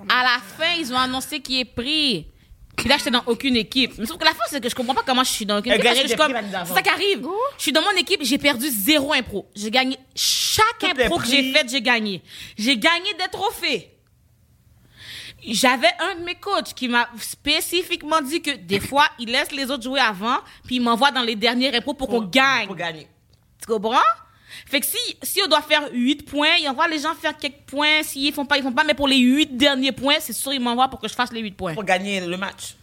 [0.09, 2.27] À la fin, ils ont annoncé qui est pris.
[2.77, 3.93] Puis là, j'étais dans aucune équipe.
[3.99, 5.73] Mais sauf que la fin, c'est que je comprends pas comment je suis dans aucune
[5.73, 5.85] équipe.
[5.85, 6.35] Parce que je suis comme,
[6.67, 7.27] c'est ça qui arrive.
[7.57, 9.49] Je suis dans mon équipe, j'ai perdu zéro impro.
[9.55, 12.23] J'ai gagné chaque impro que j'ai faite, j'ai gagné.
[12.59, 13.91] J'ai gagné des trophées.
[15.47, 19.71] J'avais un de mes coachs qui m'a spécifiquement dit que des fois, il laisse les
[19.71, 22.67] autres jouer avant, puis il m'envoie dans les derniers impros pour qu'on gagne.
[22.67, 23.07] Pour gagner.
[23.61, 23.99] Tu comprends?
[24.75, 27.61] Fait que si, si on doit faire 8 points, il envoie les gens faire quelques
[27.65, 28.03] points.
[28.03, 28.83] S'ils font pas, ils font pas.
[28.83, 31.39] Mais pour les 8 derniers points, c'est sûr, il m'envoie pour que je fasse les
[31.43, 31.75] 8 points.
[31.75, 32.75] Pour gagner le match.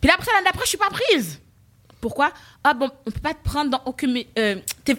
[0.00, 1.40] Puis après l'année d'après, je suis pas prise.
[2.00, 2.32] Pourquoi?
[2.64, 4.24] Ah bon, on peut pas te prendre dans aucune.
[4.40, 4.56] Euh,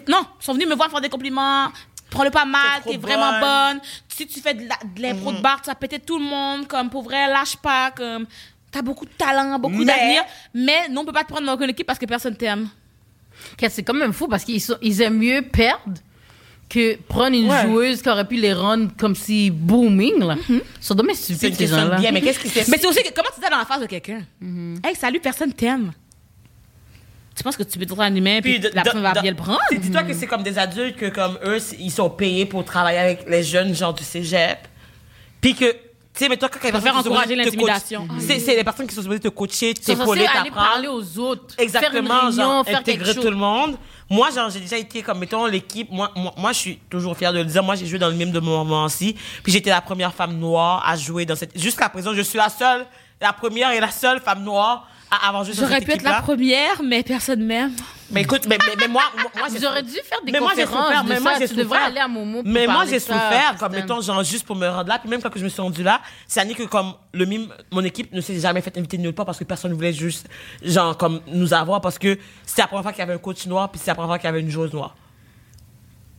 [0.08, 1.68] non, ils sont venus me voir faire des compliments.
[2.08, 3.40] Prends-le pas mal, T'es vraiment bonne.
[3.76, 3.80] bonne.
[4.08, 6.66] Si tu fais de la- de l'impro de bar, tu vas péter tout le monde.
[6.66, 7.90] Comme pour vrai, lâche pas.
[7.90, 8.26] Comme
[8.70, 10.22] t'as beaucoup de talent, beaucoup Mais- d'avenir.
[10.54, 12.70] Mais non, on peut pas te prendre dans aucune équipe parce que personne t'aime.
[13.68, 15.94] C'est quand même fou parce qu'ils sont- ils aiment mieux perdre
[16.68, 17.62] que prendre une Ouais.
[17.62, 20.20] joueuse qui aurait pu les rendre comme si booming.
[20.20, 20.36] Là.
[20.48, 21.98] Ils sont dommage C'est stupides, une ces question de gens-là.
[21.98, 23.80] bien, mais qu'est-ce qui s'est Mais c'est aussi que, comment tu dis dans la face
[23.80, 24.22] de quelqu'un?
[24.84, 25.92] Hey, salut, personne t'aime.
[27.36, 29.20] tu penses que tu peux être un humain puis, de- la de- personne va de-
[29.22, 29.60] bien le prendre?
[29.70, 32.64] C'est- Dis-toi que c'est comme des adultes que, comme eux, c'est- ils sont payés pour
[32.66, 34.58] travailler avec les jeunes, genre du cégep.
[35.40, 35.74] Puis que,
[36.12, 38.08] tu sais, mais toi, quand quelqu'un sont encourager l'intimidation.
[38.18, 41.16] C'est les personnes qui sont supposées te coacher, t'épauler, censés aller parler t'apprendre.
[41.16, 41.54] aux autres.
[41.56, 43.76] Exactement, faire genre, faire intégrer tout le monde.
[44.10, 47.32] Moi, genre, j'ai déjà été comme, mettons, l'équipe, moi, moi, moi, je suis toujours fière
[47.32, 47.62] de le dire.
[47.62, 49.16] Moi, j'ai joué dans le mime de mon moment aussi.
[49.44, 52.48] Puis j'étais la première femme noire à jouer dans cette, jusqu'à présent, je suis la
[52.48, 52.86] seule,
[53.20, 56.02] la première et la seule femme noire à avoir joué dans J'aurais cette pu être
[56.02, 57.72] la première, mais personne m'aime.
[58.12, 60.40] Mais écoute, mais, mais, mais moi, moi, moi, j'ai Vous auriez dû faire des mais
[60.40, 61.20] moi, conférences souffert, de mais ça.
[61.20, 61.86] moi, j'ai tu devrais souffert.
[61.86, 64.88] aller à Momo pour Mais moi, j'ai souffert, comme, mettons, genre, juste pour me rendre
[64.88, 64.98] là.
[64.98, 67.84] Puis même quand je me suis rendue là, c'est année que, comme, le mime, mon
[67.84, 70.28] équipe ne s'est jamais fait inviter nulle part parce que personne ne voulait juste,
[70.62, 73.46] genre, comme, nous avoir parce que c'était la première fois qu'il y avait un coach
[73.46, 74.96] noir, puis c'était la première fois qu'il y avait une joueuse noire.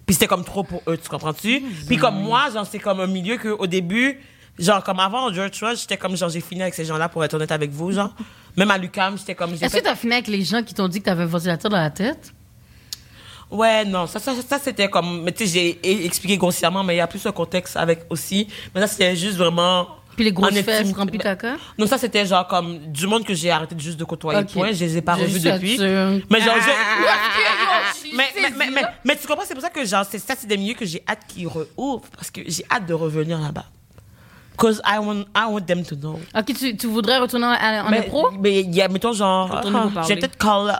[0.05, 1.61] Puis c'était comme trop pour eux, tu comprends-tu?
[1.87, 4.19] Puis comme moi, genre, c'est comme un milieu que, au début,
[4.57, 7.33] genre, comme avant, George Rush, j'étais comme, genre, j'ai fini avec ces gens-là pour être
[7.33, 8.13] honnête avec vous, genre.
[8.57, 10.87] Même à l'UCAM, j'étais comme, Est-ce fait- que t'as fini avec les gens qui t'ont
[10.87, 12.33] dit que t'avais un ventilateur dans la tête?
[13.49, 16.97] Ouais, non, ça, ça, ça c'était comme, mais tu sais, j'ai expliqué grossièrement, mais il
[16.97, 18.47] y a plus un contexte avec aussi.
[18.73, 19.87] Mais ça, c'était juste vraiment.
[20.15, 21.55] Puis les grosses fesses de caca?
[21.77, 24.39] Non, ça, c'était genre comme du monde que j'ai arrêté juste de côtoyer.
[24.41, 24.51] Ok.
[24.53, 25.77] Point, je les ai pas revus depuis.
[26.29, 26.61] Mais genre, Ah,
[28.03, 30.47] je- mais, mais, mais, mais, mais tu comprends, c'est pour ça que genre, ça, c'est
[30.47, 33.65] des milieux que j'ai hâte qu'ils réouvrent, parce que j'ai hâte de revenir là-bas.
[34.61, 36.19] Cause I want, I want them to know.
[36.35, 38.29] Ok, tu, tu voudrais retourner en, en mais, impro?
[38.39, 40.77] Mais il y a, mettons, genre, ah, j'ai peut-être call,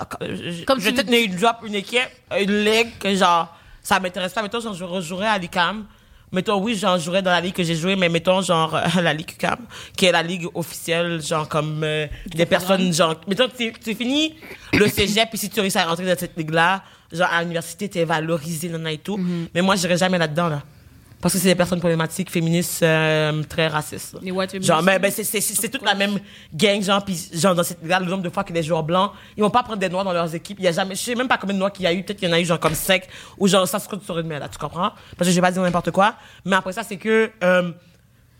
[0.67, 2.01] Comme peut-être une drop une équipe,
[2.39, 3.47] une ligue que genre,
[3.81, 4.43] ça m'intéresse pas.
[4.43, 5.85] Mettons, genre, je rejouerais à l'ICAM.
[6.31, 9.15] Mettons, oui, j'en jouerais dans la ligue que j'ai joué, mais mettons, genre, euh, la
[9.15, 9.57] ligue UCAM,
[9.97, 14.35] qui est la ligue officielle, genre, comme euh, des personnes, genre, mettons, tu tu finis
[14.73, 18.05] le cégep, puis si tu réussis à rentrer dans cette ligue-là, genre, à l'université, t'es
[18.05, 19.17] valorisé, nan, et tout.
[19.17, 19.47] Mm-hmm.
[19.55, 20.61] Mais moi, j'irais jamais là-dedans, là.
[21.21, 24.17] Parce que c'est des personnes problématiques, féministes, euh, très racistes.
[24.21, 24.63] Les white.
[24.63, 26.19] Genre, mais, ben, c'est, c'est, c'est c'est toute la même
[26.53, 29.11] gang, genre, puis genre, dans cette là le nombre de fois que les joueurs blancs,
[29.37, 30.57] ils vont pas prendre des noirs dans leurs équipes.
[30.59, 32.03] Il y a jamais, je sais même pas combien de noirs qu'il y a eu.
[32.03, 33.03] Peut-être qu'il y en a eu, genre, comme 5,
[33.37, 34.91] ou genre, ça se compte sur une main, là, tu comprends?
[35.15, 36.15] Parce que je vais pas dire n'importe quoi.
[36.43, 37.71] Mais après ça, c'est que, euh,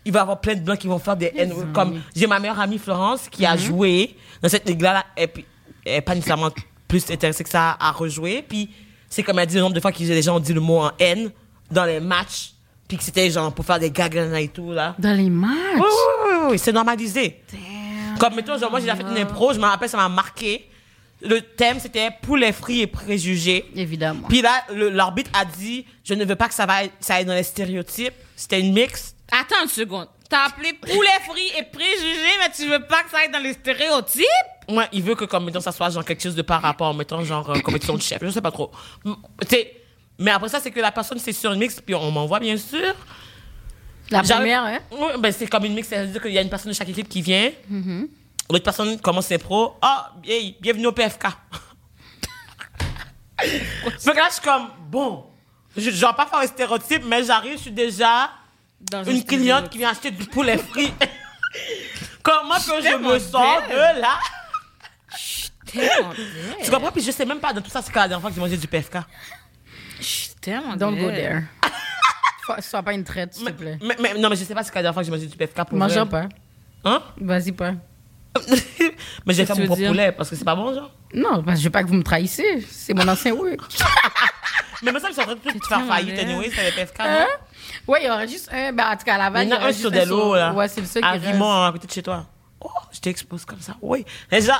[0.04, 2.40] il va y avoir plein de blancs qui vont faire des N comme, j'ai ma
[2.40, 5.44] meilleure amie Florence qui a joué dans cette ligue-là, là, et puis,
[5.84, 6.50] elle est pas nécessairement
[6.88, 8.44] plus intéressée que ça à rejouer.
[8.46, 8.70] Puis,
[9.08, 10.80] c'est comme elle dit le nombre de fois que les gens ont dit le mot
[10.80, 11.30] en N
[11.70, 12.51] dans les matchs,
[12.92, 14.94] puis que c'était genre pour faire des gags et tout, là.
[14.98, 15.76] Dans les matchs?
[15.76, 17.42] Oui, oui, oui, c'est normalisé.
[18.18, 20.68] Comme, mettons, genre, moi, j'ai déjà fait une impro, je me rappelle, ça m'a marqué.
[21.22, 23.64] Le thème, c'était poulet frit et préjugés.
[23.74, 24.28] Évidemment.
[24.28, 27.32] Puis là, l'arbitre a dit, je ne veux pas que ça, va, ça aille dans
[27.32, 28.12] les stéréotypes.
[28.36, 29.14] C'était une mix.
[29.30, 30.08] Attends une seconde.
[30.28, 33.54] T'as appelé poulet frit et préjugé, mais tu veux pas que ça aille dans les
[33.54, 34.26] stéréotypes?
[34.68, 37.24] Moi, il veut que, comme, mettons, ça soit genre quelque chose de par rapport, mettons,
[37.24, 38.18] genre, euh, compétition de chef.
[38.22, 38.70] Je sais pas trop.
[39.02, 39.12] Tu
[39.48, 39.81] sais,
[40.22, 42.56] mais après ça, c'est que la personne, c'est sur une mix, puis on m'envoie, bien
[42.56, 42.94] sûr.
[44.10, 44.78] La première, hein?
[44.90, 47.08] Oui, ben c'est comme une mix, c'est-à-dire qu'il y a une personne de chaque équipe
[47.08, 47.50] qui vient.
[48.50, 49.76] L'autre personne commence ses pros.
[49.80, 51.26] Ah, hey, bienvenue au PFK.
[53.42, 55.24] Que là, je suis comme, bon,
[55.76, 58.30] je je vais pas faire un stéréotype, mais j'arrive, je suis déjà
[58.80, 60.92] Dans un une cliente qui vient acheter du poulet frit.
[62.22, 64.18] Comment que je me de là?
[65.66, 66.12] Tellement
[66.62, 66.92] Tu comprends?
[66.92, 68.40] Puis je sais même pas, dans tout ça, c'est quand la dernière fois que j'ai
[68.40, 68.98] mangé du PFK.
[70.02, 71.42] Je suis tellement Don't go there.
[72.60, 73.78] Sois pas une traite, s'il te plaît.
[73.82, 75.36] mais- mais- non, mais je sais pas c'est la dernière fois que j'ai mangé du
[75.36, 76.06] PFK pour Mange vrai.
[76.06, 76.24] pas.
[76.84, 77.00] Hein?
[77.20, 77.72] Vas-y pas.
[78.34, 79.88] mais j'ai Qu'est-ce fait que tu mon veux propre dire?
[79.90, 80.90] poulet parce que c'est pas bon, genre.
[81.14, 82.66] Non, parce que je veux pas que vous me trahissez.
[82.68, 83.60] C'est mon ancien work.
[84.82, 86.28] Mais moi, ça, ils sont en train de tout faire tellement faillite, belle.
[86.30, 87.20] anyway, c'est les PFK, Hein?
[87.20, 87.92] non?
[87.92, 88.72] Ouais, il y aurait juste un.
[88.72, 90.52] Ben, en tout cas, à Laval, Il y en a un sur des lots, là.
[90.52, 91.24] Ouais, c'est le seul qui À reste.
[91.24, 92.26] Vimont, à côté de chez toi.
[92.60, 93.76] Oh, je t'expose comme ça.
[93.80, 94.04] Oui.
[94.30, 94.54] Les gens,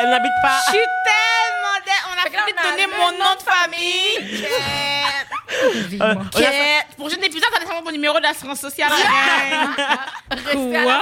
[0.00, 0.58] elle n'habite pas.
[0.66, 1.59] Je suis tellement
[2.08, 4.42] On a Fait fini de donner mon nom de famille.
[4.42, 6.04] Cat.
[6.04, 6.86] Euh, Cat.
[6.96, 8.90] Prochain épisode, ça laisse mon numéro d'assurance sociale.
[10.52, 11.00] Quoi?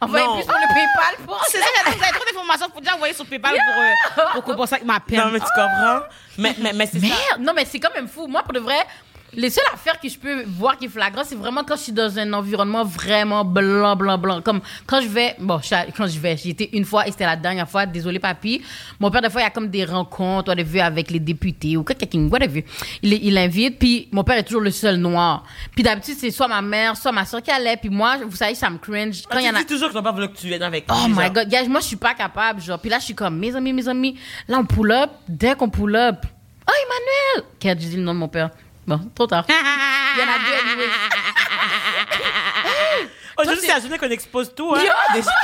[0.00, 2.66] Envoyez plus sur le PayPal pour C'est ça, vous avez trop d'informations.
[2.72, 5.20] Faut déjà envoyer sur PayPal pour, euh, pour compenser avec ma peine.
[5.20, 6.00] Non, mais tu comprends?
[6.38, 7.06] Mais, mais, mais c'est ça.
[7.06, 7.40] Merde!
[7.40, 8.26] Non, mais c'est quand même fou.
[8.26, 8.84] Moi, pour de vrai,
[9.34, 11.92] les seules affaires que je peux voir qui est flagrant, c'est vraiment quand je suis
[11.92, 14.42] dans un environnement vraiment blanc, blanc, blanc.
[14.42, 15.58] Comme quand je vais, bon,
[15.96, 18.62] quand je vais, j'y étais une fois et c'était la dernière fois, désolé papy.
[19.00, 21.82] Mon père, des fois, il y a comme des rencontres, whatever, avec les députés ou
[21.82, 22.64] quelqu'un, whatever.
[23.02, 25.44] Il, il invite, puis mon père est toujours le seul noir.
[25.74, 28.54] Puis d'habitude, c'est soit ma mère, soit ma soeur qui allait, puis moi, vous savez,
[28.54, 29.22] ça me cringe.
[29.30, 29.64] Quand il y en tu a.
[29.64, 31.86] toujours que n'as pas voulu que tu viennes avec Oh my god, gars, moi je
[31.86, 32.78] suis pas capable, genre.
[32.78, 34.18] Puis là, je suis comme, mes amis, mes amis.
[34.46, 35.10] Là, on pull up.
[35.26, 36.16] Dès qu'on pull up,
[36.68, 37.50] oh Emmanuel!
[37.58, 38.50] Qu'est-ce que je dis le nom de mon père?
[38.86, 39.44] Bon, trop tard.
[39.48, 40.88] Il y en a deux, anyway.
[43.38, 44.82] Aujourd'hui, c'est la journée qu'on expose tout, hein.
[44.82, 44.92] Yo!
[45.14, 45.30] Déjà.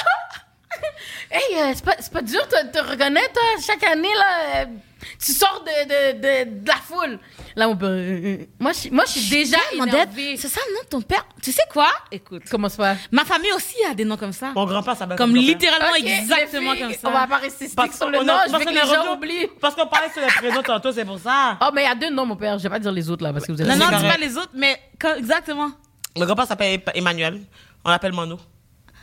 [1.30, 4.64] Hey, euh, c'est pas, c'est pas dur de te reconnaître, toi, chaque année, là.
[5.03, 7.18] Euh, tu sors de, de, de, de la foule.
[7.57, 7.92] Là, mon père, euh,
[8.24, 10.36] euh, moi, je, suis- moi, je suis déjà dad, énervée.
[10.36, 11.24] C'est ça le nom de ton père.
[11.42, 11.88] Tu sais quoi?
[12.12, 12.42] Écoute.
[12.51, 12.94] Comment ça va?
[13.12, 14.53] Ma famille aussi a des noms comme ça.
[14.55, 15.42] Mon grand-père s'appelle Comme ton père.
[15.42, 16.99] littéralement exactement filles, comme ça.
[17.09, 19.49] On va pas rester stick sur le a- nom, je veux que les gens oublient.
[19.61, 21.57] Parce qu'on parlait sur les prénoms tantôt, c'est pour ça.
[21.62, 22.59] Oh, mais il y a deux noms, mon père.
[22.59, 23.68] Je vais pas dire les autres, là, parce que vous êtes...
[23.68, 25.70] Non, non, dis pas les autres, mais quand- exactement.
[26.16, 27.40] Mon grand-père s'appelle Emmanuel.
[27.84, 28.38] On l'appelle Mano.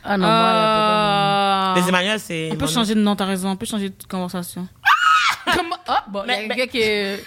[0.08, 2.50] Ah non, moi, Euh, Les Emmanuel, c'est.
[2.52, 3.48] On peut changer de nom, t'as raison.
[3.50, 4.68] On peut changer de conversation.
[5.88, 7.22] Ah, bon, y a Mais- quelqu'un qui...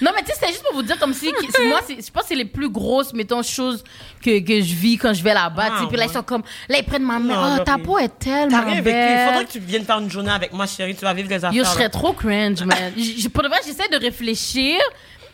[0.00, 1.30] Non, mais tu sais, c'était juste pour vous dire comme si...
[1.52, 3.82] c'est- moi, je pense que c'est les plus grosses, mettons, choses
[4.24, 5.68] que, que je vis quand je vais là-bas.
[5.72, 6.42] Ah, puis là, ils sont comme...
[6.68, 7.58] Là, ils prennent ma main.
[7.60, 8.96] Oh, ta peau est T'as tellement rien vécu.
[9.28, 10.94] Faudrait que tu viennes faire une journée avec moi, chérie.
[10.94, 11.52] Tu vas vivre les affaires.
[11.52, 12.92] Yo, je serais trop cringe, man.
[13.34, 14.78] Pour de vrai, j'essaie de réfléchir.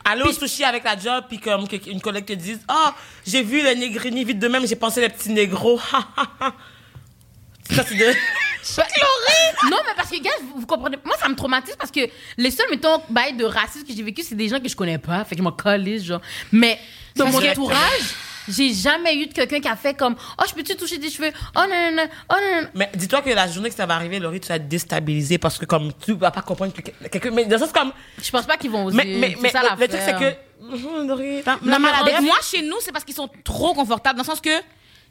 [0.05, 2.95] Aller au sushi avec la job, puis comme que- une collègue te dise Ah,
[3.27, 5.81] j'ai vu le négrini vite de même, j'ai pensé les petits négros.
[7.70, 8.04] Ça, c'est de.
[9.70, 10.98] Non, mais parce que, gars, vous, vous comprenez.
[11.04, 12.00] Moi, ça me traumatise parce que
[12.36, 14.98] les seuls, mettons, bails de racisme que j'ai vécu, c'est des gens que je connais
[14.98, 15.24] pas.
[15.24, 16.20] Fait que je m'en calisse, genre.
[16.52, 16.78] Mais
[17.14, 18.14] dans mon entourage,
[18.48, 21.30] j'ai jamais eu de quelqu'un qui a fait comme Oh, je peux-tu toucher tes cheveux?
[21.56, 22.08] Oh, non, non, non.
[22.30, 22.68] Oh, non, non.
[22.74, 25.58] Mais dis-toi que la journée que ça va arriver, Laurie, tu vas être déstabilisée parce
[25.58, 27.30] que comme tu vas pas comprendre que quelqu'un.
[27.30, 27.92] Mais dans le sens comme.
[28.22, 28.96] Je pense pas qu'ils vont oser.
[28.96, 30.36] Mais, mais, C'est mais ça, le, le truc, c'est que.
[31.06, 32.24] Laurie, la mais maladie.
[32.24, 34.16] moi, chez nous, c'est parce qu'ils sont trop confortables.
[34.16, 34.50] Dans le sens que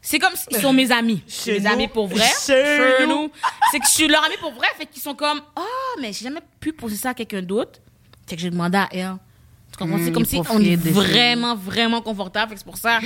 [0.05, 1.23] c'est comme s'ils sont mes amis.
[1.27, 2.27] Chez mes nous, amis pour vrai.
[2.45, 3.31] chez nous.
[3.71, 4.67] C'est que je suis leur ami pour vrai.
[4.77, 7.79] Fait qu'ils sont comme, oh, mais j'ai jamais pu poser ça à quelqu'un d'autre.
[8.27, 9.15] Fait que j'ai demandé à elle.
[9.71, 9.97] Tu comprends?
[9.97, 12.49] Mm, c'est comme ils si on est vraiment, vraiment confortable.
[12.49, 12.99] Fait que c'est pour ça.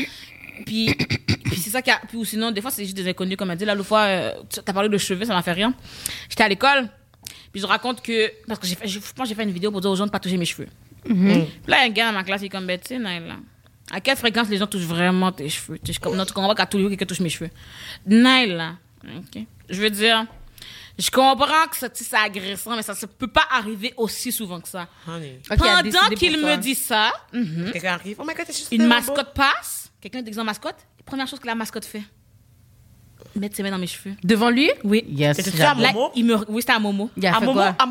[0.66, 0.94] Puis,
[1.46, 2.02] puis c'est ça qui a.
[2.06, 3.66] Puis ou sinon, des fois, c'est juste des inconnus, comme elle dit.
[3.66, 5.74] Là, l'autre fois, euh, tu as parlé de cheveux, ça m'a fait rien.
[6.30, 6.90] J'étais à l'école.
[7.54, 8.30] Puis je raconte que.
[8.46, 10.06] Parce que j'ai fait, je pense que j'ai fait une vidéo pour dire aux gens
[10.06, 10.68] de pas toucher mes cheveux.
[11.06, 12.90] Puis là, il y a un gars dans ma classe, il est comme, ben, tu
[12.90, 13.00] sais,
[13.92, 15.78] à quelle fréquence les gens touchent vraiment tes cheveux?
[15.80, 17.30] Tu sais, je comme, non, tu comprends pas qu'à tous les jours, quelqu'un touche mes
[17.30, 17.50] cheveux.
[18.06, 18.74] Naïla,
[19.04, 19.44] ok?
[19.70, 20.26] Je veux dire,
[20.98, 24.68] je comprends que sais, c'est agressant, mais ça ne peut pas arriver aussi souvent que
[24.68, 24.88] ça.
[25.08, 25.40] Honey.
[25.52, 28.18] Ok, elle a décidé Pendant qu'il me dit ça, Quelqu'un arrive.
[28.20, 31.86] Oh my god, une mascotte passe, quelqu'un déguisé en mascotte, première chose que la mascotte
[31.86, 32.04] fait,
[33.36, 34.16] mettre ses mains dans mes cheveux.
[34.24, 34.70] Devant lui?
[34.84, 35.04] Oui.
[35.10, 35.38] Yes.
[35.38, 35.82] C'était j'avoue.
[35.82, 36.12] ça, Là, Momo?
[36.16, 37.10] il me, oui, c'était un Momo.
[37.18, 37.36] Il a beau.
[37.36, 37.76] À fait moment, quoi?
[37.80, 37.86] à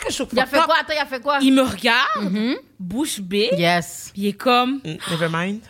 [0.00, 0.22] que je.
[0.32, 0.74] Il a fait quoi?
[0.80, 1.38] Attends, il a fait quoi?
[1.40, 4.12] Il me regarde, bouche bée, Yes.
[4.16, 5.60] il est comme, Mm, Never mind.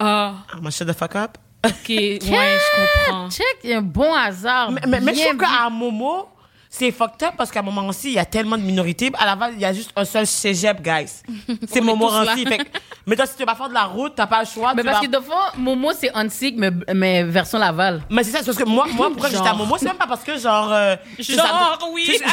[0.00, 1.38] ah, I'm gonna shut the fuck up.
[1.64, 3.30] ok, ouais, je comprends.
[3.30, 4.72] Check, il y a un bon hasard.
[4.72, 6.31] Mais, mais, mais je trouve qu'à un moment,
[6.74, 9.10] c'est fucked up parce qu'à un moment aussi, il y a tellement de minorités.
[9.18, 11.20] À la base, il y a juste un seul cégep, guys.
[11.68, 11.80] C'est.
[11.80, 12.46] Rancy.
[12.46, 12.60] Fait
[13.06, 14.72] mais toi, si tu vas faire de la route, t'as pas le choix.
[14.74, 18.00] Mais parce vas- que de fond, Momo, c'est Antique, mais, mais version Laval.
[18.08, 19.52] Mais c'est ça, c'est parce que moi, moi pourquoi j'étais à.
[19.54, 20.72] Momo, c'est même pas parce que, genre.
[20.72, 22.06] euh, Genre, ça- oui.
[22.18, 22.24] c'est-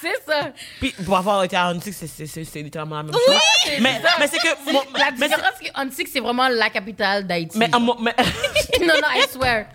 [0.00, 0.48] C'est ça.
[0.80, 3.36] Puis, pour avoir été à Antique, c'est- c'est c'est- c'est littéralement la même chose.
[3.80, 4.72] Mais, mais c'est que.
[4.72, 7.56] mon- La mais c'est- différence, c'est qu'Antique, c'est vraiment la capitale d'Haïti.
[7.58, 9.66] Mais, non, non, I swear.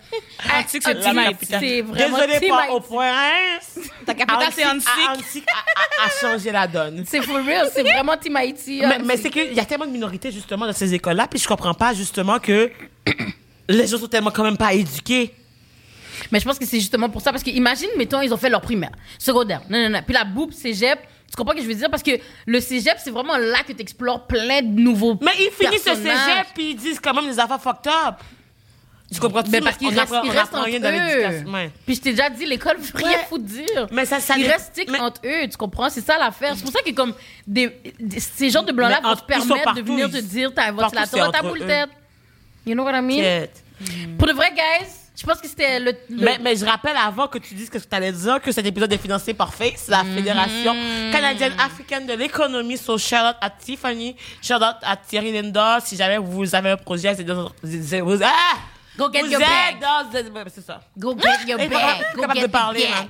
[0.54, 2.38] Antique, c'est vraiment Désolé.
[2.70, 3.12] Au point.
[4.06, 4.66] Ta capitale, c'est.
[4.66, 5.46] Antique
[6.04, 7.04] a, changé la donne.
[7.06, 8.80] C'est for real, c'est vraiment Team Haïti.
[8.80, 9.04] Mais, Antique.
[9.06, 11.74] mais c'est qu'il y a tellement de minorités, justement, dans ces écoles-là, puis je comprends
[11.74, 12.70] pas, justement, que
[13.68, 15.34] les gens sont tellement quand même pas éduqués.
[16.32, 17.30] Mais je pense que c'est justement pour ça.
[17.30, 19.62] Parce que imagine, mettons, ils ont fait leur primaire, secondaire.
[19.68, 20.00] Non, non, non.
[20.04, 20.98] Puis la boupe, cégep.
[21.30, 21.90] Tu comprends ce que je veux dire?
[21.90, 22.12] Parce que
[22.46, 25.18] le cégep, c'est vraiment là que tu explores plein de nouveaux.
[25.20, 26.24] Mais ils finissent personnages.
[26.24, 28.14] cégep, puis ils disent quand même des affaires fucked up.
[29.12, 29.50] Tu comprends-tu?
[29.50, 31.44] Mais parce qu'ils restent, apprend, restent entre rien eux.
[31.50, 31.70] Ouais.
[31.86, 33.26] Puis je t'ai déjà dit, l'école veut rien Ouais.
[33.28, 33.86] foutre dire.
[33.90, 35.88] Mais ça, ça ils dé- restent mais- entre eux, tu comprends?
[35.88, 36.52] C'est ça l'affaire.
[36.56, 37.14] C'est pour ça que comme
[37.46, 40.70] des, des- ces gens de blancs-là vont te permettre partout, de venir te dire t'as
[40.72, 41.88] ventilateur c'est dans ta boule tête.
[42.66, 43.16] You know what I mean?
[43.22, 43.64] Quête.
[44.18, 44.86] Pour de vrai, guys,
[45.18, 45.92] je pense que c'était le.
[46.10, 48.66] le- Mais, mais je rappelle avant que tu dises que tu allais dire que cet
[48.66, 50.76] épisode est financé par FACE, la Fédération
[51.12, 52.76] canadienne africaine de l'économie.
[52.76, 55.78] So, shout out à Tiffany, shout out à Thierry Linda.
[55.82, 58.56] Si jamais vous avez un projet, c'est dans, c'est- vous, ah!
[58.98, 59.80] Go get vous your êtes bag.
[59.80, 60.80] dans, c'est ça.
[60.98, 62.04] Go get your Et bag.
[62.16, 63.08] Go capable get de parler, the bag.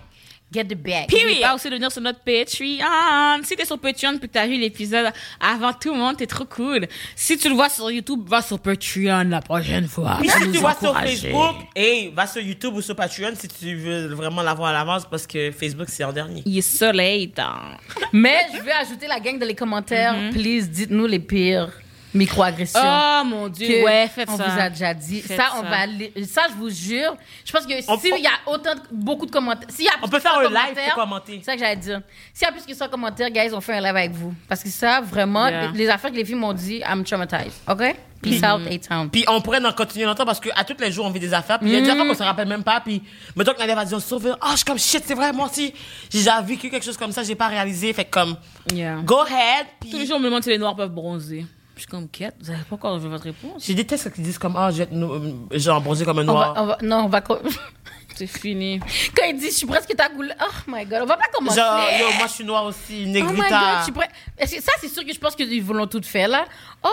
[0.53, 1.11] Get the bag.
[1.11, 3.43] N'oublie pas aussi de venir sur notre Patreon.
[3.43, 6.45] Si t'es sur Patreon puis que t'as vu l'épisode avant tout le monde, t'es trop
[6.45, 6.87] cool.
[7.17, 10.19] Si tu le vois sur YouTube, va sur Patreon la prochaine fois.
[10.21, 10.95] Puis si tu vois sur.
[10.99, 15.07] Facebook, hey, va sur YouTube ou sur Patreon si tu veux vraiment l'avoir à l'avance
[15.11, 16.43] parce que Facebook c'est en dernier.
[16.45, 17.79] Il est soleil dans...
[18.13, 20.15] Mais je vais ajouter la gang dans les commentaires.
[20.33, 21.73] Please, dites-nous les pires
[22.15, 22.81] microagressions.
[22.83, 24.45] Oh mon dieu, que ouais, faites on ça.
[24.45, 25.21] vous a déjà dit.
[25.21, 25.69] Faites ça, on ça.
[25.69, 27.17] va aller- ça, je vous jure.
[27.45, 30.09] Je pense que s'il y a autant de- beaucoup de commentaires, s'il y a On
[30.09, 31.39] plus peut faire 100 un live commentaires, pour commenter.
[31.41, 32.01] C'est ça que j'allais dire.
[32.33, 34.35] S'il y a plus que 100 commentaires, guys, on fait un live avec vous.
[34.49, 35.71] Parce que ça, vraiment, Yeah.
[35.73, 37.53] les, les affaires que les filles m'ont dit, I'm traumatized.
[37.69, 37.97] OK?
[38.21, 39.09] Peace out, A-Town.
[39.11, 41.33] Puis on pourrait en continuer longtemps parce que à tous les jours on vit des
[41.33, 41.61] affaires.
[41.61, 42.81] Puis il y a des affaires qu'on se rappelle même pas.
[42.81, 43.01] Puis
[43.37, 44.37] mettons que Nadia va dire sauve.
[44.41, 45.73] Ah, je suis comme shit, c'est vrai, moi aussi.
[46.11, 47.93] J'ai déjà vécu quelque chose comme ça, j'ai pas réalisé.
[47.93, 48.37] Fait comme
[48.75, 48.97] Yeah.
[49.05, 49.67] go ahead.
[49.81, 51.47] Tous les Puis jours, on me demande si les noirs peuvent bronzer.
[51.79, 53.65] Je suis comme, quête, vous avez pas encore vu votre réponse?
[53.67, 56.23] Je déteste quand ils disent comme, ah, je vais être no- genre bronzé comme un
[56.23, 56.55] On va, noir.
[56.57, 57.23] on va- non, on va.
[58.17, 58.81] C'est fini.
[59.17, 60.35] Quand il dit, je suis presque ta couleur.
[60.43, 61.57] Oh my god, on va pas commencer.
[61.61, 63.49] Genre, yo, moi, je suis noire aussi, Oh my négrita.
[63.49, 64.61] god, je suis presque.
[64.65, 66.45] Ça, c'est sûr que je pense qu'ils vont tout faire là.
[66.83, 66.89] Oh,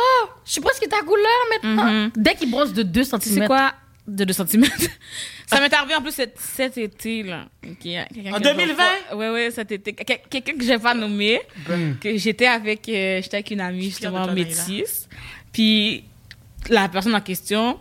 [0.46, 2.10] je suis presque ta couleur maintenant.
[2.16, 3.20] Dès qu'il bronze de 2 cm.
[3.20, 3.72] Tu sais quoi?
[4.08, 4.66] De 2 cm.
[5.48, 7.46] ça m'est arrivé en plus cet, cet été, là.
[7.66, 8.76] Ok, quelqu'un En que je vais 2020?
[9.10, 9.94] pas- Ouais, ouais, cet été.
[9.94, 11.42] Quel- Quelqu'un que je vais pas nommer,
[12.00, 15.10] que j'étais avec, euh, j'étais avec une amie, justement, métisse.
[15.52, 16.04] Puis,
[16.70, 17.80] la personne en question,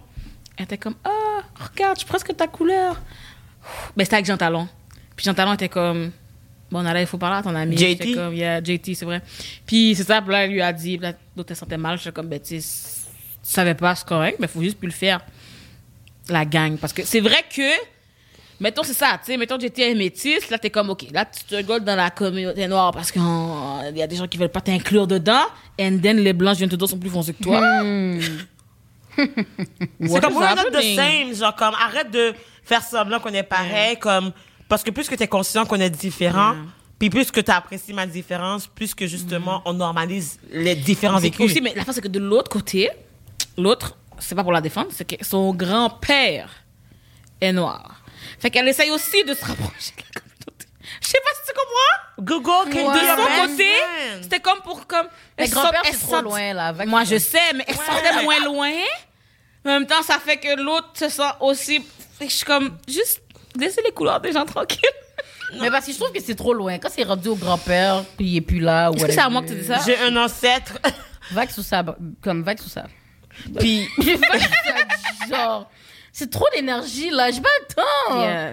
[0.57, 3.01] elle était comme, ah, regarde, je suis presque ta couleur.
[3.97, 4.66] Ben, c'était avec Jean Talon.
[5.16, 6.11] Puis Jean Talon était comme,
[6.70, 7.77] bon, là, il faut parler à ton ami.
[7.77, 8.14] JT?
[8.14, 9.20] Comme, yeah, JT, c'est vrai.
[9.66, 10.99] Puis, c'est ça, puis là, elle lui a dit,
[11.37, 11.99] l'autre, elle sentait mal.
[11.99, 12.59] J'étais comme, ben, tu
[13.43, 15.20] savais pas, c'est correct, mais il faut juste plus le faire
[16.29, 16.77] la gang.
[16.77, 17.70] Parce que c'est vrai que,
[18.61, 21.25] mettons, c'est ça, tu sais, mettons que j'étais un métis, là, t'es comme, OK, là,
[21.25, 23.22] tu te rigoles dans la communauté noire parce qu'il
[23.95, 25.45] y a des gens qui veulent pas t'inclure dedans,
[25.81, 27.61] and then les blancs, je viens de te dire, sont plus foncés que toi.
[29.16, 31.35] C'est comme, we're not the same.
[31.35, 33.97] Genre, comme, arrête de faire semblant qu'on est pareil.
[33.99, 34.33] Comme,
[34.68, 36.55] parce que plus que t'es conscient qu'on est différent,
[36.99, 41.47] puis plus que t'apprécies ma différence, plus que justement, on normalise les différents vécus.
[41.47, 42.91] aussi, mais la fin, c'est que de l'autre côté,
[43.57, 46.51] l'autre, c'est pas pour la défendre, c'est que son grand-père
[47.41, 48.03] est noir.
[48.39, 50.67] Fait qu'elle essaye aussi de se rapprocher de la communauté.
[51.01, 52.43] Je sais pas si tu comprends.
[52.43, 53.01] Google can Ouais.
[53.01, 53.69] De son côté,
[54.23, 55.07] c'était comme pour comme.
[55.39, 56.73] Mais elle grand-père, c'est trop loin, là.
[56.87, 58.73] Moi, je sais, mais elle sortait moins loin.
[59.65, 61.81] Mais en même temps, ça fait que l'autre se sent aussi.
[62.19, 63.23] Fait que je suis comme, juste
[63.59, 64.81] laissez les couleurs des gens tranquilles.
[65.61, 66.79] Mais parce que je trouve que c'est trop loin.
[66.79, 68.91] Quand c'est rendu au grand-père, puis il est plus là.
[68.91, 69.79] ou Est-ce que c'est à moi que tu dis ça?
[69.87, 70.79] J'ai un ancêtre.
[71.31, 71.85] Vague sous ça.
[72.23, 72.87] Comme vague sous ça.
[73.59, 73.89] Puis,
[75.28, 75.68] genre.
[76.12, 77.30] C'est trop d'énergie, là.
[77.30, 78.20] J'ai pas le temps.
[78.20, 78.53] Yeah.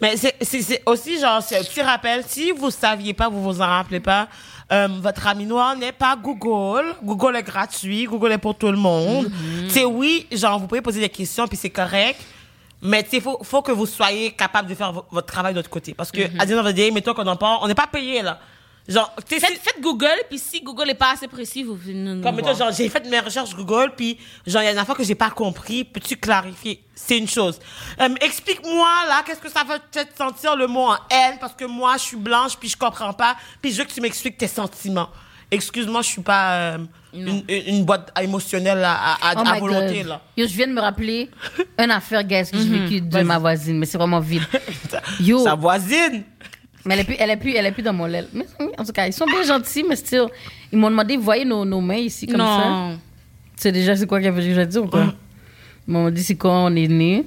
[0.00, 2.22] mais c'est- c'est c'est aussi genre, c'est un petit rappel.
[2.26, 4.28] Si vous saviez pas, vous vous en rappelez pas,
[4.70, 6.94] euh, votre ami noir n'est pas Google.
[7.02, 8.04] Google est gratuit.
[8.04, 9.26] Google est pour tout le monde.
[9.28, 9.64] Mm-hmm.
[9.66, 12.20] Tu sais, oui, genre, vous pouvez poser des questions, puis c'est correct.
[12.82, 15.58] Mais tu sais, faut, faut que vous soyez capable de faire vo- votre travail de
[15.58, 15.92] l'autre côté.
[15.94, 18.22] Parce que, à end of the day, mettons qu'on en parle, on n'est pas payé,
[18.22, 18.38] là.
[18.88, 22.22] Genre, Faites, si- faites Google, puis si Google n'est pas assez précis, vous venez nous
[22.22, 24.96] Comme mettons, genre, j'ai fait mes recherches Google, puis genre, il y a une affaire
[24.96, 25.84] que j'ai pas compris.
[25.84, 26.82] Peux-tu clarifier?
[26.94, 27.60] C'est une chose.
[28.00, 31.64] Euh, Explique-moi, là, qu'est-ce que ça va te sentir le mot en elle, parce que
[31.66, 34.48] moi, je suis blanche, puis je comprends pas, puis je veux que tu m'expliques tes
[34.48, 35.08] sentiments.
[35.52, 36.78] Excuse-moi, je suis pas euh,
[37.12, 40.06] une, boîte émotionnelle à, à, Oh à my volonté, God.
[40.06, 40.20] là.
[40.36, 41.28] Yo, je viens de me rappeler
[41.78, 44.44] une affaire, guys, que j'ai vécu de ma voisine, mais c'est vraiment vide.
[45.20, 46.22] Yo, Sa voisine.
[46.84, 48.26] Mais elle est plus, elle est plus, elle est plus dans mon lait.
[48.32, 48.46] Mais
[48.78, 50.26] en tout cas, ils sont bien gentils, mais still,
[50.72, 52.68] ils m'ont demandé, voyez nos, nos mains ici, comme ça.
[52.68, 52.98] non.
[53.56, 55.12] Tu sais déjà c'est quoi qu'elle veut que je dire ou quoi?
[55.86, 57.26] Ils m'ont dit c'est quand on est né.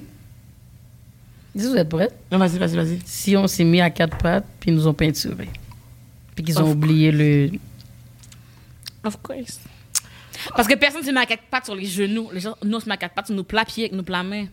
[1.54, 2.10] Dis vous êtes prêts?
[2.32, 2.98] Non, vas-y, vas-y, vas-y.
[3.04, 5.48] Si on s'est mis à quatre pattes, puis ils nous ont peinturé.
[6.34, 7.50] Puis qu'ils ont Of oublié le.
[9.04, 9.60] Of course.
[10.56, 12.28] Parce que personne ne se met à quatre pattes sur les genoux.
[12.32, 14.24] Les gens, nous, on se met à quatre pattes sur nos plats pieds nos plats
[14.24, 14.46] mains.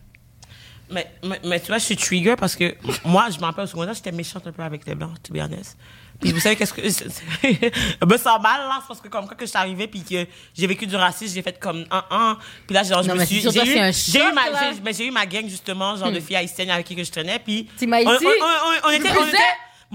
[0.92, 2.76] Mais, mais, mais tu vois, je suis trigger parce que
[3.06, 5.38] moi, je me rappelle au secondaire, j'étais méchante un peu avec les blancs, to be
[5.38, 5.78] honest.
[6.20, 6.82] Puis vous savez qu'est-ce que.
[6.84, 10.28] je me sens mal, là, parce que comme quand que je suis arrivée, puis que
[10.56, 12.38] j'ai vécu du racisme, j'ai fait comme un, un.
[12.68, 13.42] Puis là, genre, je Non, me mais suis.
[14.12, 14.42] J'ai eu, eu ma,
[14.74, 17.12] j'ai- mais j'ai eu ma gang, justement, genre de filles haïtiennes avec qui que je
[17.12, 17.68] traînais, puis.
[18.06, 19.38] On, on, on, on était.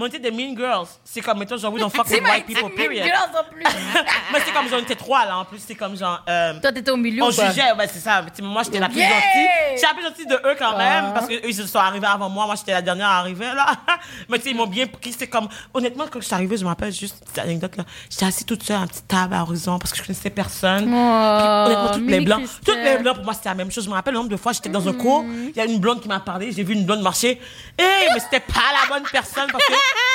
[0.05, 0.87] Était des mean girls.
[1.03, 3.03] C'est comme, mettons, genre, we don't fuck with white people, period.
[3.07, 3.63] en plus.
[4.31, 6.23] mais c'est comme, genre, on était trois, là, en plus, c'est comme, genre.
[6.29, 7.47] euh, Toi, t'étais au milieu on quoi?
[7.49, 8.23] jugeait, ouais, c'est ça.
[8.41, 9.09] Moi, j'étais la plus Yeah!
[9.09, 9.47] gentille.
[9.75, 11.11] J'étais la plus gentille de eux quand même, Ah.
[11.13, 12.45] parce qu'eux, ils se sont arrivés avant moi.
[12.45, 13.65] Moi, j'étais la dernière arrivée, là.
[14.29, 15.13] Mais tu sais, ils m'ont bien pris.
[15.17, 17.83] C'est comme, honnêtement, quand je suis arrivée, je me rappelle juste, petite anecdote, là.
[18.09, 20.85] J'étais assise toute seule à une petite table à horizon parce que je connaissais personne.
[20.85, 23.83] Puis, honnêtement, toutes les blancs, toutes les blancs, pour moi, c'était la même chose.
[23.85, 25.79] Je me rappelle le nombre de fois, j'étais dans un cours, il y a une
[25.79, 27.41] blonde qui m'a parlé, j'ai vu une blonde marcher.
[27.79, 27.83] Hé,
[28.13, 29.73] mais c'était pas la bonne personne parce que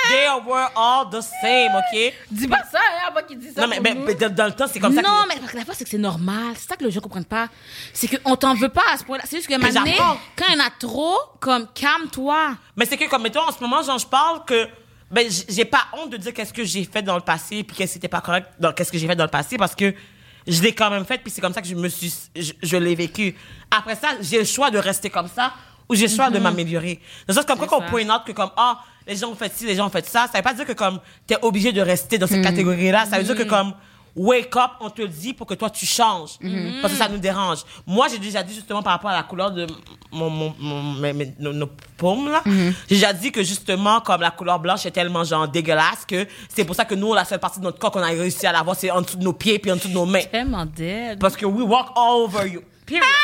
[0.08, 2.12] they were all the same, OK?
[2.30, 3.62] Dis pas ça, hein, avant qu'il dise ça.
[3.62, 5.02] Non, mais, mais- dans, dans le temps, c'est comme ça.
[5.02, 6.54] non, mais la fois, c'est que c'est normal.
[6.56, 7.48] C'est ça que les gens comprennent pas.
[7.92, 9.24] C'est qu'on t'en veut pas à ce point-là.
[9.26, 9.84] C'est juste que maintenant,
[10.36, 12.56] quand il y en a trop, comme, calme-toi.
[12.76, 14.68] Mais c'est que, comme, mettons, en ce moment, genre, je parle que,
[15.10, 17.92] ben, j'ai pas honte de dire qu'est-ce que j'ai fait dans le passé, puis qu'est-ce
[17.92, 19.94] qui était pas correct dans qu'est-ce que j'ai fait dans le passé, parce que
[20.46, 22.76] je l'ai quand même fait, puis c'est comme ça que je me suis, je, je
[22.76, 23.36] l'ai vécu.
[23.70, 25.52] Après ça, j'ai le choix de rester comme ça,
[25.88, 27.00] ou j'ai le choix de m'améliorer.
[27.26, 27.86] Dans le sens, comme, quand on ça.
[27.88, 30.26] point out que, comme, ah, les gens ont fait ci, les gens ont fait ça,
[30.30, 33.24] ça veut pas dire que, comme, t'es obligé de rester dans cette catégorie-là, ça veut
[33.24, 33.74] dire que, comme,
[34.14, 36.32] wake up, on te le dit pour que toi tu changes.
[36.82, 37.60] Parce que ça nous dérange.
[37.86, 39.66] Moi, j'ai déjà dit justement par rapport à la couleur de
[40.12, 42.42] mon, mon, mon- mes- mes- nos, nos paumes, là.
[42.44, 46.66] J'ai déjà dit que justement, comme la couleur blanche est tellement genre dégueulasse que c'est
[46.66, 48.76] pour ça que nous, la seule partie de notre corps qu'on a réussi à l'avoir,
[48.76, 50.20] c'est en dessous de nos pieds puis en dessous de nos mains.
[50.30, 51.18] Tellement dead.
[51.18, 52.60] Parce que we walk all over you.
[52.86, 53.04] Period.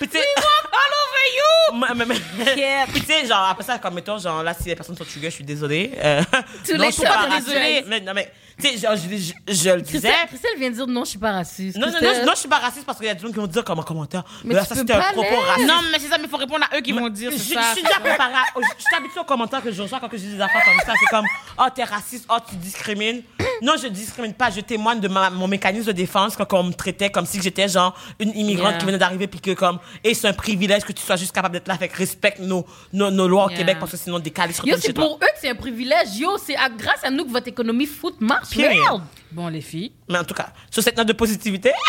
[0.00, 1.76] Tu sais- all over you!
[1.78, 4.74] Mais- mais- mais- Puis tu sais, genre, après ça, comme mettons, genre, là, si les
[4.76, 5.92] personnes sont trigger, je suis désolée.
[6.02, 7.46] Euh, non, les je suis pas raciste.
[7.48, 7.84] désolée?
[7.86, 10.08] Mais, non, mais, tu sais, genre, je, je, je le disais.
[10.08, 11.76] Christelle, Christelle vient de dire non, je suis pas raciste.
[11.78, 11.92] Non, non,
[12.26, 13.78] non, je suis pas raciste parce qu'il y a des gens qui vont dire comme
[13.78, 14.24] en commentaire.
[14.44, 15.68] Mais là, tu ça, c'était un propos raciste.
[15.68, 17.42] Non, mais c'est ça, mais il faut répondre à eux qui vont dire, Je, je
[17.42, 18.32] suis déjà préparée.
[18.56, 20.80] Je je suis habituée aux commentaires que je reçois quand je dis des affaires comme
[20.86, 20.92] ça.
[20.98, 21.26] C'est comme,
[21.58, 23.22] oh, t'es raciste, oh, tu discrimines.
[23.62, 24.50] Non, je discrimine pas.
[24.50, 27.68] Je témoigne de ma- mon mécanisme de défense quand on me traitait comme si j'étais
[27.68, 31.02] genre une immigrante qui venait d'arriver puis que comme, et c'est un privilège que tu
[31.10, 31.76] sois juste capable d'être là.
[31.76, 33.58] Fait que respecte nos, nos, nos lois au Yeah.
[33.58, 35.04] Québec parce que sinon des se Yo, c'est toi.
[35.04, 36.16] pour eux que c'est un privilège.
[36.16, 38.54] Yo, c'est à- grâce à nous que votre économie foot marche.
[38.56, 39.02] Merde.
[39.32, 39.92] Bon, les filles.
[40.08, 41.72] Mais en tout cas, sur cette note de positivité.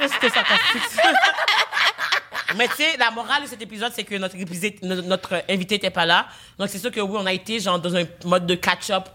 [0.00, 0.82] C'était sarcastique.
[2.56, 4.36] Mais tu sais, la morale de cet épisode, c'est que notre,
[5.06, 6.26] notre invité était pas là.
[6.58, 9.08] Donc c'est sûr que oui, on a été genre dans un mode de catch-up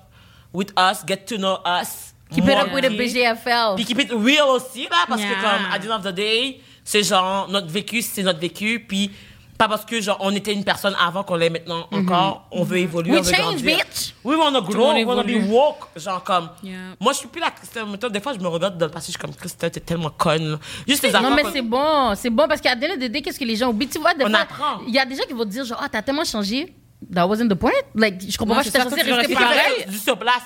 [0.54, 2.14] with us, get to know us.
[2.32, 3.76] Keep it up with the BGFL.
[3.76, 5.30] Puis keep it real aussi, là, parce Yeah.
[5.36, 8.84] que comme, at the end of the day, c'est genre, notre vécu, c'est notre vécu.
[8.88, 9.12] Puis
[9.60, 12.78] pas parce que genre, on était une personne avant qu'on l'est maintenant encore, on veut
[12.78, 13.78] évoluer, We on veut change, grandir.
[13.78, 14.14] bitch.
[14.24, 15.86] Oui, we wanna grow, we wanna be woke.
[15.98, 16.78] Genre comme, Yeah.
[17.00, 17.84] moi, je suis plus la Christelle.
[18.12, 20.58] Des fois, je me regarde dans le passé, je suis comme, Christelle, t'es tellement conne.
[20.88, 22.16] Juste les Non, mais c'est bon.
[22.16, 23.90] C'est bon parce qu'à la de qu'est-ce que les gens oublient?
[23.90, 25.80] Tu vois, des On fois, il y a des gens qui vont te dire, genre,
[25.84, 26.74] ah, t'as tellement changé.
[27.12, 27.72] That wasn't the point.
[27.96, 29.58] Like, je comprends pas, j'étais censée rester pareil.
[29.58, 29.86] pareil.
[29.90, 30.44] Juste sur place.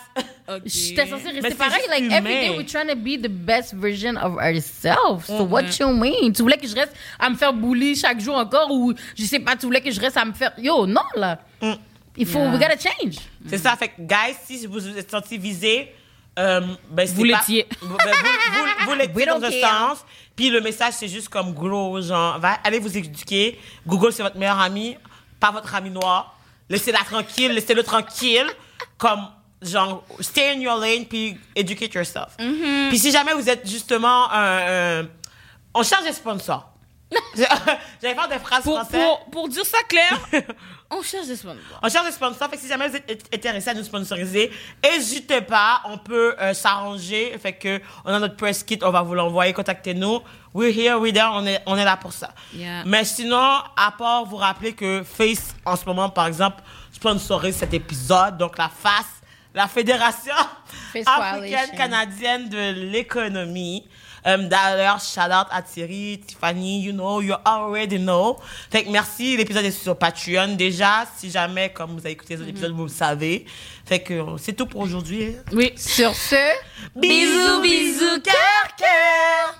[0.66, 1.82] J'étais censée rester pareil.
[1.89, 2.18] Like, humain.
[2.18, 5.26] every day we're trying to be the best version of ourselves.
[5.26, 6.32] So what you mean?
[6.32, 9.39] Tu voulais que je reste à me faire bully chaque jour encore ou je sais
[9.39, 10.54] pas, tu voulais que je reste à me faire.
[10.60, 11.39] Yo, non, là.
[12.16, 13.16] Il faut, we gotta change.
[13.47, 15.91] C'est ça, fait guys, si vous vous êtes senti visé,
[16.38, 17.68] euh, ben, Vous pas- l'étiez.
[17.82, 20.06] Vous, ben, vous, vous, vous l'étiez dans un sens.
[20.36, 23.60] Puis le message, c'est juste comme gros, genre, va, allez vous éduquer.
[23.86, 24.95] Google, c'est votre meilleur ami,
[25.39, 26.33] pas votre ami noir.
[26.70, 28.47] Laissez-la tranquille, laissez-le tranquille.
[28.97, 29.28] Comme,
[29.61, 32.36] genre, stay in your lane, puis educate yourself.
[32.39, 32.89] Mm-hmm.
[32.89, 35.07] Puis si jamais vous êtes justement un.
[35.74, 36.72] on cherche des sponsors.
[38.01, 39.01] J'allais faire des phrases Pour, françaises.
[39.01, 40.20] pour, pour dire ça clair,
[40.89, 41.80] on cherche des sponsors.
[41.82, 42.49] On cherche des sponsors.
[42.49, 44.51] Fait que si jamais vous êtes intéressé à nous sponsoriser,
[44.84, 45.82] n'hésitez pas.
[45.86, 47.36] On peut euh, s'arranger.
[47.41, 48.80] Fait que on a notre press kit.
[48.84, 49.53] On va vous l'envoyer.
[49.53, 50.22] Contactez-nous.
[50.53, 51.30] We're here, we're there.
[51.32, 52.30] On est, on est là pour ça.
[52.53, 52.84] Yeah.
[52.86, 53.38] Mais sinon,
[53.76, 56.61] à part vous rappeler que Face, en ce moment, par exemple,
[56.91, 58.38] sponsorise cet épisode.
[58.38, 59.05] Donc, la FAS,
[59.55, 60.34] la Fédération
[60.93, 61.78] Face africaine Coalition.
[61.78, 63.88] canadienne de l'économie.
[64.26, 68.38] Um, D'ailleurs, shout out à Thierry, Tiffany, you know, you already know.
[68.71, 71.05] Fait que merci, l'épisode est sur Patreon déjà.
[71.17, 72.57] Si jamais, comme vous avez écouté les autres mhm.
[72.57, 73.45] épisodes, vous le savez.
[73.86, 75.36] Fait que euh, c'est tout pour aujourd'hui.
[75.51, 76.36] Oui, sur ce,
[76.95, 79.55] bisous, bisous, cœur, cœur.